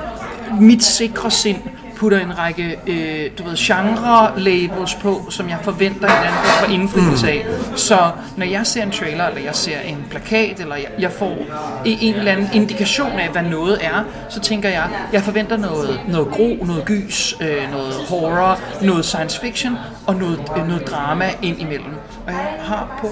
[0.60, 1.58] mit sikre sind
[1.98, 7.28] putter en række, øh, du ved, genre-labels på, som jeg forventer en anden for indflydelse
[7.28, 7.46] af.
[7.76, 11.36] Så når jeg ser en trailer, eller jeg ser en plakat, eller jeg, jeg får
[11.84, 16.28] en eller anden indikation af, hvad noget er, så tænker jeg, jeg forventer noget, noget
[16.28, 21.60] gro, noget gys, øh, noget horror, noget science fiction og noget, øh, noget drama ind
[21.60, 21.94] imellem.
[22.26, 23.08] Og jeg har på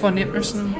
[0.00, 0.76] fornemmelsen,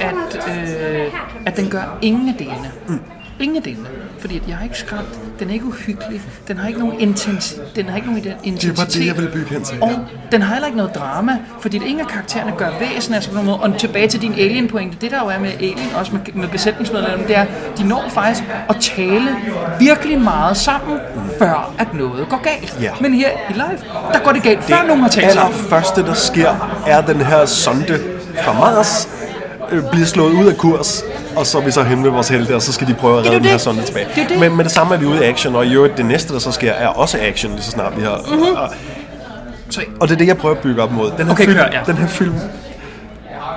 [0.00, 1.12] at, øh,
[1.46, 2.70] at den gør ingen af delene.
[2.88, 3.00] Mm.
[3.40, 3.88] Ingen af delene.
[4.18, 7.76] Fordi at jeg har ikke skræmt, den er ikke uhyggelig, den har ikke nogen intensitet,
[7.76, 8.70] den har ikke nogen intensitet.
[8.70, 9.82] Det var det, jeg ville bygge hen til.
[9.82, 9.90] Og
[10.32, 13.34] den har heller ikke noget drama, fordi det ingen af karaktererne gør væsen af på
[13.34, 13.60] nogen måde.
[13.60, 17.28] Og tilbage til din alien-pointe, det der jo er med alien, også med, med besætningsmedlemmerne,
[17.28, 17.46] det er,
[17.78, 19.28] de når faktisk at tale
[19.78, 20.98] virkelig meget sammen,
[21.38, 22.76] før at noget går galt.
[22.80, 22.90] Ja.
[23.00, 23.78] Men her i live,
[24.12, 25.54] der går det galt, før nogen har talt sammen.
[25.54, 28.00] allerførste, der sker, er den her sonde
[28.42, 29.08] fra Mars
[29.72, 31.02] øh, bliver slået ud af kurs,
[31.36, 33.26] og så er vi så henne ved vores helte, og så skal de prøve at
[33.26, 34.06] redde den her sonde tilbage.
[34.14, 34.40] Det det.
[34.40, 36.38] Men med det samme er vi ude i action, og i øvrigt det næste, der
[36.38, 38.20] så sker, er også action, lige så snart vi har...
[38.30, 38.42] Mhm.
[38.42, 38.70] Og,
[40.00, 41.10] og det er det, jeg prøver at bygge op mod.
[41.18, 41.80] Den her, Okay, film, kør, ja.
[41.86, 42.34] den her film,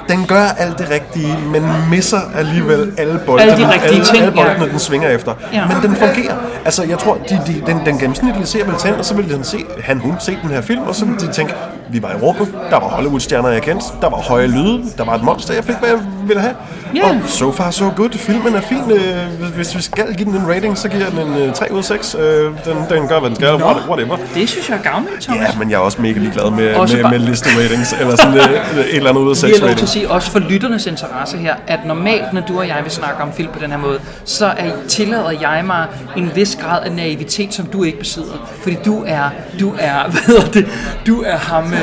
[0.10, 4.18] den gør alt det rigtige, men misser alligevel alle boldene, Alle de rigtige alle, ting,
[4.18, 4.72] alle boldene ja.
[4.72, 5.34] den svinger efter.
[5.54, 5.68] Ja.
[5.68, 6.36] Men den fungerer.
[6.66, 9.44] Altså, jeg tror, de, de, den, den gennemsnitlige ser vil tænde, og så vil den
[9.44, 11.54] se, han, hun se den her film, og så vil de tænke,
[11.92, 15.16] vi var i rummet, der var Hollywood-stjerner, jeg kendte, der var høje lyde, der var
[15.16, 16.54] et monster, jeg fik, hvad jeg ville have.
[16.96, 17.10] Ja.
[17.10, 18.10] Og so far so good.
[18.12, 18.92] Filmen er fin.
[18.92, 21.72] Øh, hvis- vi skal give den en rating, så giver jeg den en øh, 3
[21.72, 22.16] ud af 6.
[22.20, 22.54] Øh, den,
[22.90, 23.48] den gør, hvad den skal.
[23.48, 24.18] What- Whatever.
[24.36, 25.50] det synes jeg er gavmildt, Thomas.
[25.54, 28.16] Ja, men jeg er også mega ligeglad med, Også med, bare- med liste ratings, eller
[28.16, 28.44] sådan øh,
[28.80, 29.84] et eller andet ud af 6 Vi har lov til rating.
[29.84, 33.22] at sige, også for lytternes interesse her, at normalt, når du og jeg vil snakke
[33.24, 35.86] om film på den her måde, så er, tillader jeg mig
[36.18, 38.50] en vis grad af naivitet, som du ikke besidder.
[38.62, 39.24] Fordi du er,
[39.60, 40.66] du er, hvad hedder det,
[41.08, 41.79] du er ham, øh,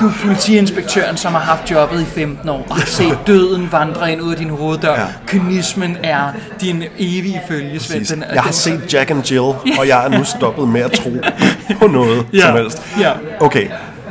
[0.00, 4.12] du er politiinspektøren, som har haft jobbet i 15 år, og har set døden vandre
[4.12, 4.92] ind ud af din hoveddør.
[4.92, 5.06] Ja.
[5.26, 6.28] Kynismen er
[6.60, 8.04] din evige følgesvend.
[8.06, 9.40] Den Jeg har den- set Jack and Jill,
[9.78, 11.10] og jeg er nu stoppet med at tro
[11.80, 12.40] på noget Ja.
[12.40, 12.82] som helst.
[13.00, 13.10] Ja.
[13.40, 13.66] Okay,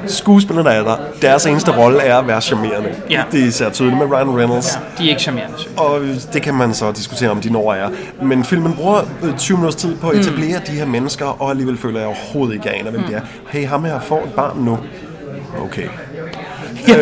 [0.07, 2.89] skuespillerne er der, deres eneste rolle er at være charmerende.
[3.09, 3.23] Ja.
[3.31, 4.79] Det er især tydeligt med Ryan Reynolds.
[4.97, 5.53] De er ikke charmerende.
[5.57, 5.73] synes.
[5.77, 5.99] Og
[6.33, 7.89] det kan man så diskutere, om de når er.
[8.21, 11.77] Men filmen bruger øh, 20 minutters tid på at etablere de her mennesker, og alligevel
[11.77, 13.21] føler jeg overhovedet ikke, aner, hvem det er.
[13.49, 14.77] Hey, ham her får et barn nu.
[15.61, 15.87] Okay.
[16.89, 16.97] Øh,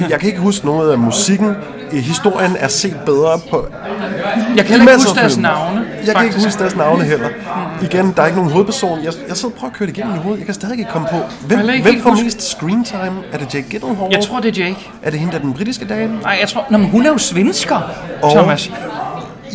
[0.00, 1.54] øh, jeg kan ikke huske noget af musikken.
[1.92, 3.66] Historien er set bedre på
[4.56, 5.86] Jeg kan ikke huske deres navne.
[6.06, 6.46] Jeg kan ikke faktisk.
[6.46, 7.28] huske deres navne heller.
[7.82, 8.98] Igen, der er ikke nogen hovedperson.
[9.04, 10.38] Jeg, jeg sidder og prøver at køre det igennem i hovedet.
[10.38, 11.16] Jeg kan stadig ikke komme på.
[11.46, 13.12] Hvem, hvem får huske- mest screen time?
[13.32, 14.08] Er det Jake Gyllenhaal?
[14.12, 14.90] Jeg tror, det er Jake.
[15.02, 16.18] Er det hende, der er den britiske dame?
[16.22, 16.64] Nej, jeg tror...
[16.70, 17.90] Nå, men hun er jo svensker,
[18.22, 18.70] Og- Thomas.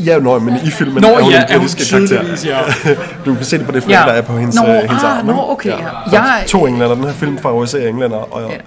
[0.06, 2.50] Ja, nøj, men i filmen Nå, er hun ja, den hun britiske karakter.
[2.86, 2.94] ja.
[3.26, 4.12] du kan se det på det flag, Ja.
[4.12, 5.26] der er på hendes, Nå, øh, hendes ah, arm.
[5.26, 5.76] nå, okay, ja.
[5.76, 6.96] Er Jeg- to englænder.
[6.96, 8.18] Den her film favoriserer englænder.
[8.18, 8.58] Og, Ja.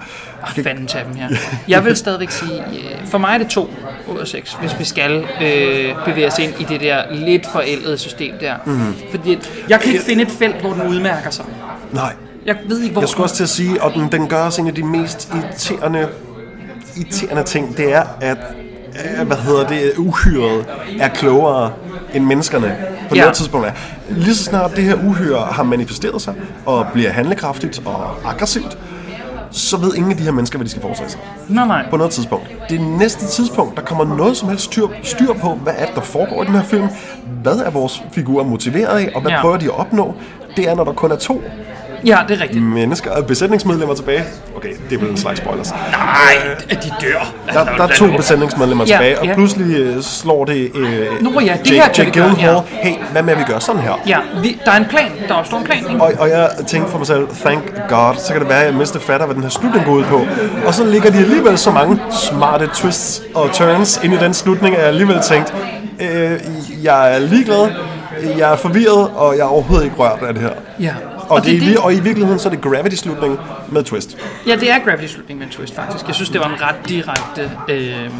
[0.43, 1.28] Ah, fanden tage dem her.
[1.68, 3.70] Jeg vil stadigvæk sige, øh, for mig er det to
[4.14, 7.99] ud af seks, hvis vi skal øh, bevæge os ind i det der lidt forældede
[7.99, 8.55] system der.
[8.64, 8.95] Mm.
[9.11, 11.45] Fordi jeg kan ikke finde et felt, hvor den udmærker sig.
[11.93, 12.12] Nej,
[12.47, 13.03] Jeg ved ikke, hvor...
[13.03, 15.32] jeg skulle også til at sige, og den, den gør også en af de mest
[15.35, 16.09] irriterende,
[16.97, 18.37] irriterende ting, det er, at
[19.26, 20.64] hvad hedder det, uhyret
[21.01, 21.70] er klogere
[22.14, 22.76] end menneskerne
[23.09, 23.20] på Ja.
[23.20, 23.72] noget tidspunkt er.
[24.09, 26.34] Lige så snart det her uhyre har manifesteret sig
[26.66, 28.78] og bliver handlekraftigt og aggressivt,
[29.51, 31.86] så ved ingen af de her mennesker, hvad de skal foretage sig Nej, nej.
[31.90, 32.47] på noget tidspunkt.
[32.68, 36.01] Det næste tidspunkt, der kommer noget som helst styr, styr på, hvad er det, der
[36.01, 36.88] foregår i den her film,
[37.42, 39.40] hvad er vores figurer motiveret af, og hvad Ja.
[39.40, 40.14] prøver de at opnå,
[40.57, 41.42] det er, når der kun er to
[42.07, 42.63] Ja, det er rigtigt.
[42.65, 44.25] mennesker, besætningsmedlemmer tilbage.
[44.57, 45.71] Okay, det er vel en slags spoilers.
[45.71, 47.33] Nej, at de dør.
[47.53, 49.35] Der, der er to besætningsmedlemmer Ja, tilbage, og ja.
[49.35, 53.33] pludselig øh, slår det øh, Nå ja, det Jake, her Jake Gyllenhaal, hey, hvad med
[53.33, 53.93] at vi gør sådan her?
[54.07, 55.11] Ja, vi, der er en plan.
[55.29, 56.03] Der opstår en plan, ikke?
[56.03, 58.75] Og, og jeg tænkte for mig selv, thank God, så kan det være, at jeg
[58.75, 60.21] mister fatter, hvad den her slutning går ud på.
[60.67, 62.01] Og så ligger de alligevel så mange
[62.31, 65.55] smarte twists og turns ind i den slutning, at jeg alligevel tænkt,
[66.01, 66.41] øh,
[66.83, 67.69] jeg er ligeglad,
[68.39, 70.51] jeg er forvirret, og jeg er overhovedet ikke rørt af det her.
[70.81, 70.95] Ja.
[71.29, 74.18] Og, og, det, det, og i virkeligheden så er det Gravity-slutning med twist.
[74.47, 76.07] Ja, det er Gravity-slutning med twist, faktisk.
[76.07, 78.11] Jeg synes, det var en ret direkte øh,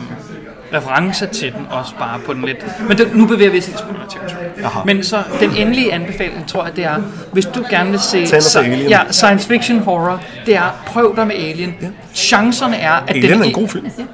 [0.75, 2.65] reference til den, også bare på den lidt...
[2.89, 6.77] Men det, nu bevæger vi os i spoiler Men så den endelige anbefaling, tror jeg,
[6.77, 7.03] det er,
[7.33, 8.27] hvis du gerne vil se...
[8.59, 8.89] Alien.
[8.89, 11.75] Ja, science fiction horror, det er, prøv dig med Alien.
[11.83, 11.87] Ja.
[12.15, 13.41] Chancerne er, at Alien den...
[13.41, 13.87] er en god film.
[13.99, 14.05] Ja.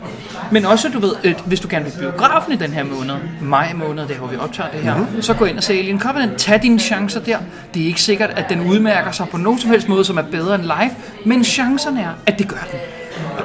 [0.53, 3.72] Men også, du ved, øh, hvis du gerne vil biografen i den her måned, maj
[3.74, 5.05] måned, det er, hvor vi optager det her, Mhm.
[5.05, 5.22] mm-hmm.
[5.22, 6.38] så gå ind og se Alien Covenant.
[6.38, 7.38] Tag dine chancer der.
[7.74, 10.22] Det er ikke sikkert, at den udmærker sig på nogen som helst måde, som er
[10.22, 10.90] bedre end live,
[11.24, 12.78] men chancerne er, at det gør den.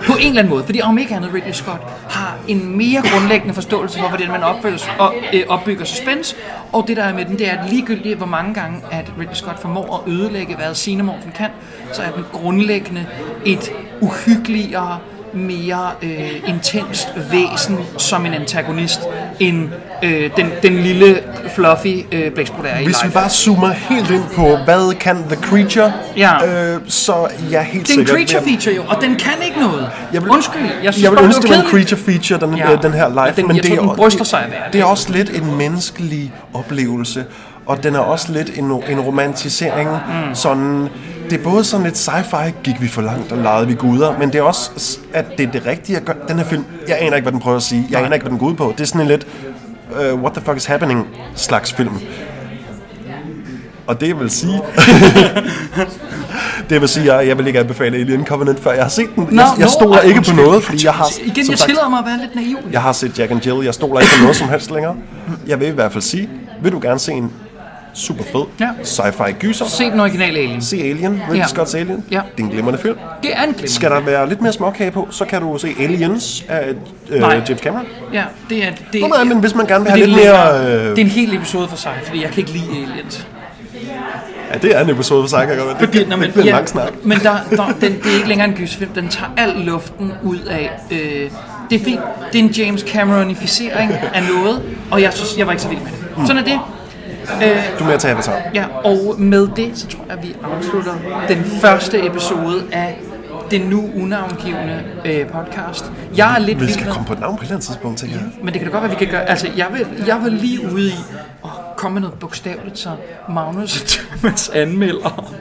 [0.08, 3.54] På en eller anden måde, fordi om ikke andet Ridley Scott har en mere grundlæggende
[3.54, 6.36] forståelse for, hvordan man opbygger, og, øh, opbygger suspense,
[6.74, 9.34] og det der er med den, det er at ligegyldigt, hvor mange gange, at Ridley
[9.36, 11.50] Scott formår at ødelægge, hvad Cinemorphen kan,
[11.94, 13.06] så er den grundlæggende
[13.46, 14.98] et uhyggeligere,
[15.36, 19.00] mere øh, intenst væsen som en antagonist,
[19.40, 19.70] end
[20.04, 21.20] øh, den, den lille,
[21.56, 25.36] fluffy øh, blæksprutte er i Hvis vi bare zoomer helt ind på, hvad kan The
[25.36, 26.74] Creature, Ja.
[26.76, 28.26] øh, så er jeg helt Det er en sikker.
[28.26, 29.90] creature feature jo, og den kan ikke noget.
[30.14, 32.58] Jeg vil, Undskyld, jeg synes jeg vil ønske, det det var en creature feature, den,
[32.58, 32.70] Ja.
[32.72, 32.76] ja.
[32.76, 33.22] den her live.
[33.24, 34.74] Ja, den- jeg tror, den bryster sig af det.
[34.74, 37.26] det er også lidt en menneskelig oplevelse,
[37.66, 39.90] og den er også lidt en, en romantisering.
[39.90, 40.36] Mm.
[40.36, 40.90] Sådan,
[41.30, 44.34] det er både sådan lidt sci-fi, gik vi for langt og legede vi guder, men
[44.34, 46.16] det er også, at det er det rigtige at gøre.
[46.28, 47.88] Den her film, jeg aner ikke, hvad den prøver at sige.
[47.90, 48.74] Jeg aner ikke, hvad den går ud på.
[48.78, 49.28] Det er sådan en lidt,
[49.92, 51.94] uh, what the fuck is happening slags film.
[53.88, 54.62] Og det vil sige...
[56.70, 59.28] det vil sige, at jeg vil ikke anbefale Alien Covenant, før jeg har set den.
[59.32, 61.08] Nå, jeg, jeg stoler ikke på noget, fordi jeg har...
[61.26, 62.58] Igen, jeg tillader mig at være lidt naiv.
[62.72, 63.66] jeg har set Jack and Jill.
[63.66, 64.96] Jeg stoler ikke på noget som helst længere.
[65.48, 66.30] Jeg vil i hvert fald sige,
[66.62, 67.32] vil du gerne se en
[67.96, 68.70] super fed Ja.
[68.84, 70.62] sci-fi gyser, Se den originale Alien.
[70.62, 71.44] se Alien, Ridley Ja.
[71.46, 72.04] Scott's Alien.
[72.12, 72.22] Ja.
[72.38, 72.96] Det er en glimrende film.
[73.24, 73.72] Det er en glimrende.
[73.72, 76.74] Skal der være lidt mere småkage på, så kan du se Aliens af
[77.10, 77.34] øh, Nej.
[77.50, 77.86] James Cameron.
[78.14, 78.70] Ja, det er...
[78.94, 80.60] Det, Nå, nej, men hvis man gerne vil have lidt mere...
[80.60, 83.28] Øh, Det er en hel episode for sig, fordi jeg kan ikke lide aliens.
[84.54, 85.92] ja, det er en episode for sig, kan jeg godt være.
[85.92, 86.94] Det, Nå, det bliver en lang snak.
[87.04, 88.92] Men der, der, den, det er ikke længere en gyserfilm.
[88.92, 90.72] Den tager al luften ud af...
[90.92, 91.30] Øh,
[91.70, 92.00] det er fint.
[92.34, 95.80] Det er en James Cameronificering af noget, og jeg synes, jeg var ikke så vild
[95.82, 96.28] med det.
[96.28, 96.60] Sådan er det.
[97.80, 98.42] Du er med at tage Avatar.
[98.54, 100.94] Ja, og med det, så tror jeg, at vi afslutter
[101.28, 103.00] den første episode af
[103.52, 105.92] det nu unavngivende øh, podcast.
[106.18, 108.16] Jeg er lidt Vi skal komme på et navn på et eller andet tidspunkt, tænker
[108.16, 108.26] jeg.
[108.44, 109.30] men det kan da godt være, vi kan gøre...
[109.30, 110.96] Altså, jeg vil, jeg vil lige ude i
[111.44, 112.90] at komme med noget bogstaveligt, så
[113.30, 115.34] Magnus og Thomas anmelder.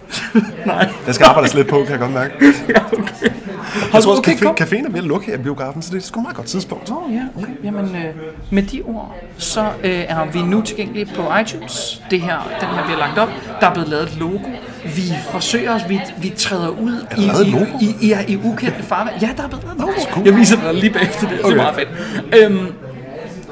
[0.66, 0.88] Nej.
[1.06, 2.34] Der skal arbejdes lidt på, kan jeg godt mærke.
[2.68, 3.30] Ja, okay.
[3.92, 6.02] Jeg tror også, okay, café, caféen er ved at lukke her i biografen, så det
[6.02, 6.90] er sgu et meget godt tidspunkt.
[6.90, 7.52] Åh, ja, okay.
[7.64, 8.14] Jamen, øh,
[8.50, 12.02] med de ord, så øh, er vi nu tilgængelige på iTunes.
[12.10, 13.28] Det her, den her bliver lagt op.
[13.60, 14.48] Der er blevet lavet et logo.
[14.84, 19.14] Vi forsøger os, vi, vi træder ud i, i, i, i, i ukendte farvand.
[19.22, 19.92] Ja, der er blevet lavet et logo.
[20.12, 20.26] cool.
[20.26, 21.30] Jeg viser dig lige bagefter det.
[21.38, 21.56] Det Okay.
[21.56, 21.88] er meget fedt.
[22.42, 22.66] Øhm,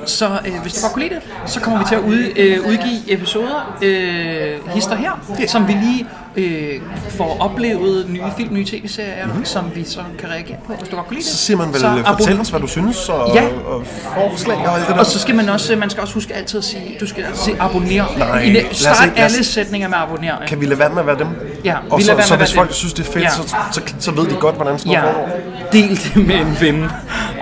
[0.06, 2.58] Så øh, hvis du godt kunne lide det, så kommer vi til at ud, øh,
[2.68, 6.06] udgive episoder, øh, hister her, som vi lige
[6.36, 9.44] øh, får oplevet nye film, nye tv-serier, mm-hmm.
[9.44, 11.32] som vi så kan reagere på, hvis du godt kunne lide det.
[11.32, 13.44] Så siger man vel, Så fortæl abonner- os, hvad du synes, og, Ja.
[13.66, 15.00] og forslag og alt det der.
[15.00, 17.42] Og så skal man også, man skal også huske altid at sige, du skal altid
[17.44, 18.04] sige abonner.
[18.18, 20.34] Nej, I, start ikke- lad os- alle sætninger med abonner.
[20.46, 21.26] Kan vi lade være med at være dem?
[21.64, 22.74] Ja, og vi så, så at hvis folk dem.
[22.74, 23.30] synes, det er fedt, Ja.
[23.30, 25.28] så, så, så ved de godt, hvordan sådan Ja, foregår.
[25.72, 26.84] del det med en ven.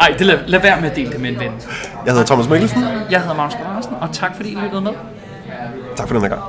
[0.00, 1.50] Ej, det lad, lad være med at dele det med en ven.
[2.06, 2.84] Jeg hedder Thomas Mikkelsen.
[3.10, 4.92] Jeg hedder Magnus Andersen, og tak fordi I lyttede med.
[5.96, 6.42] Tak for den her gang.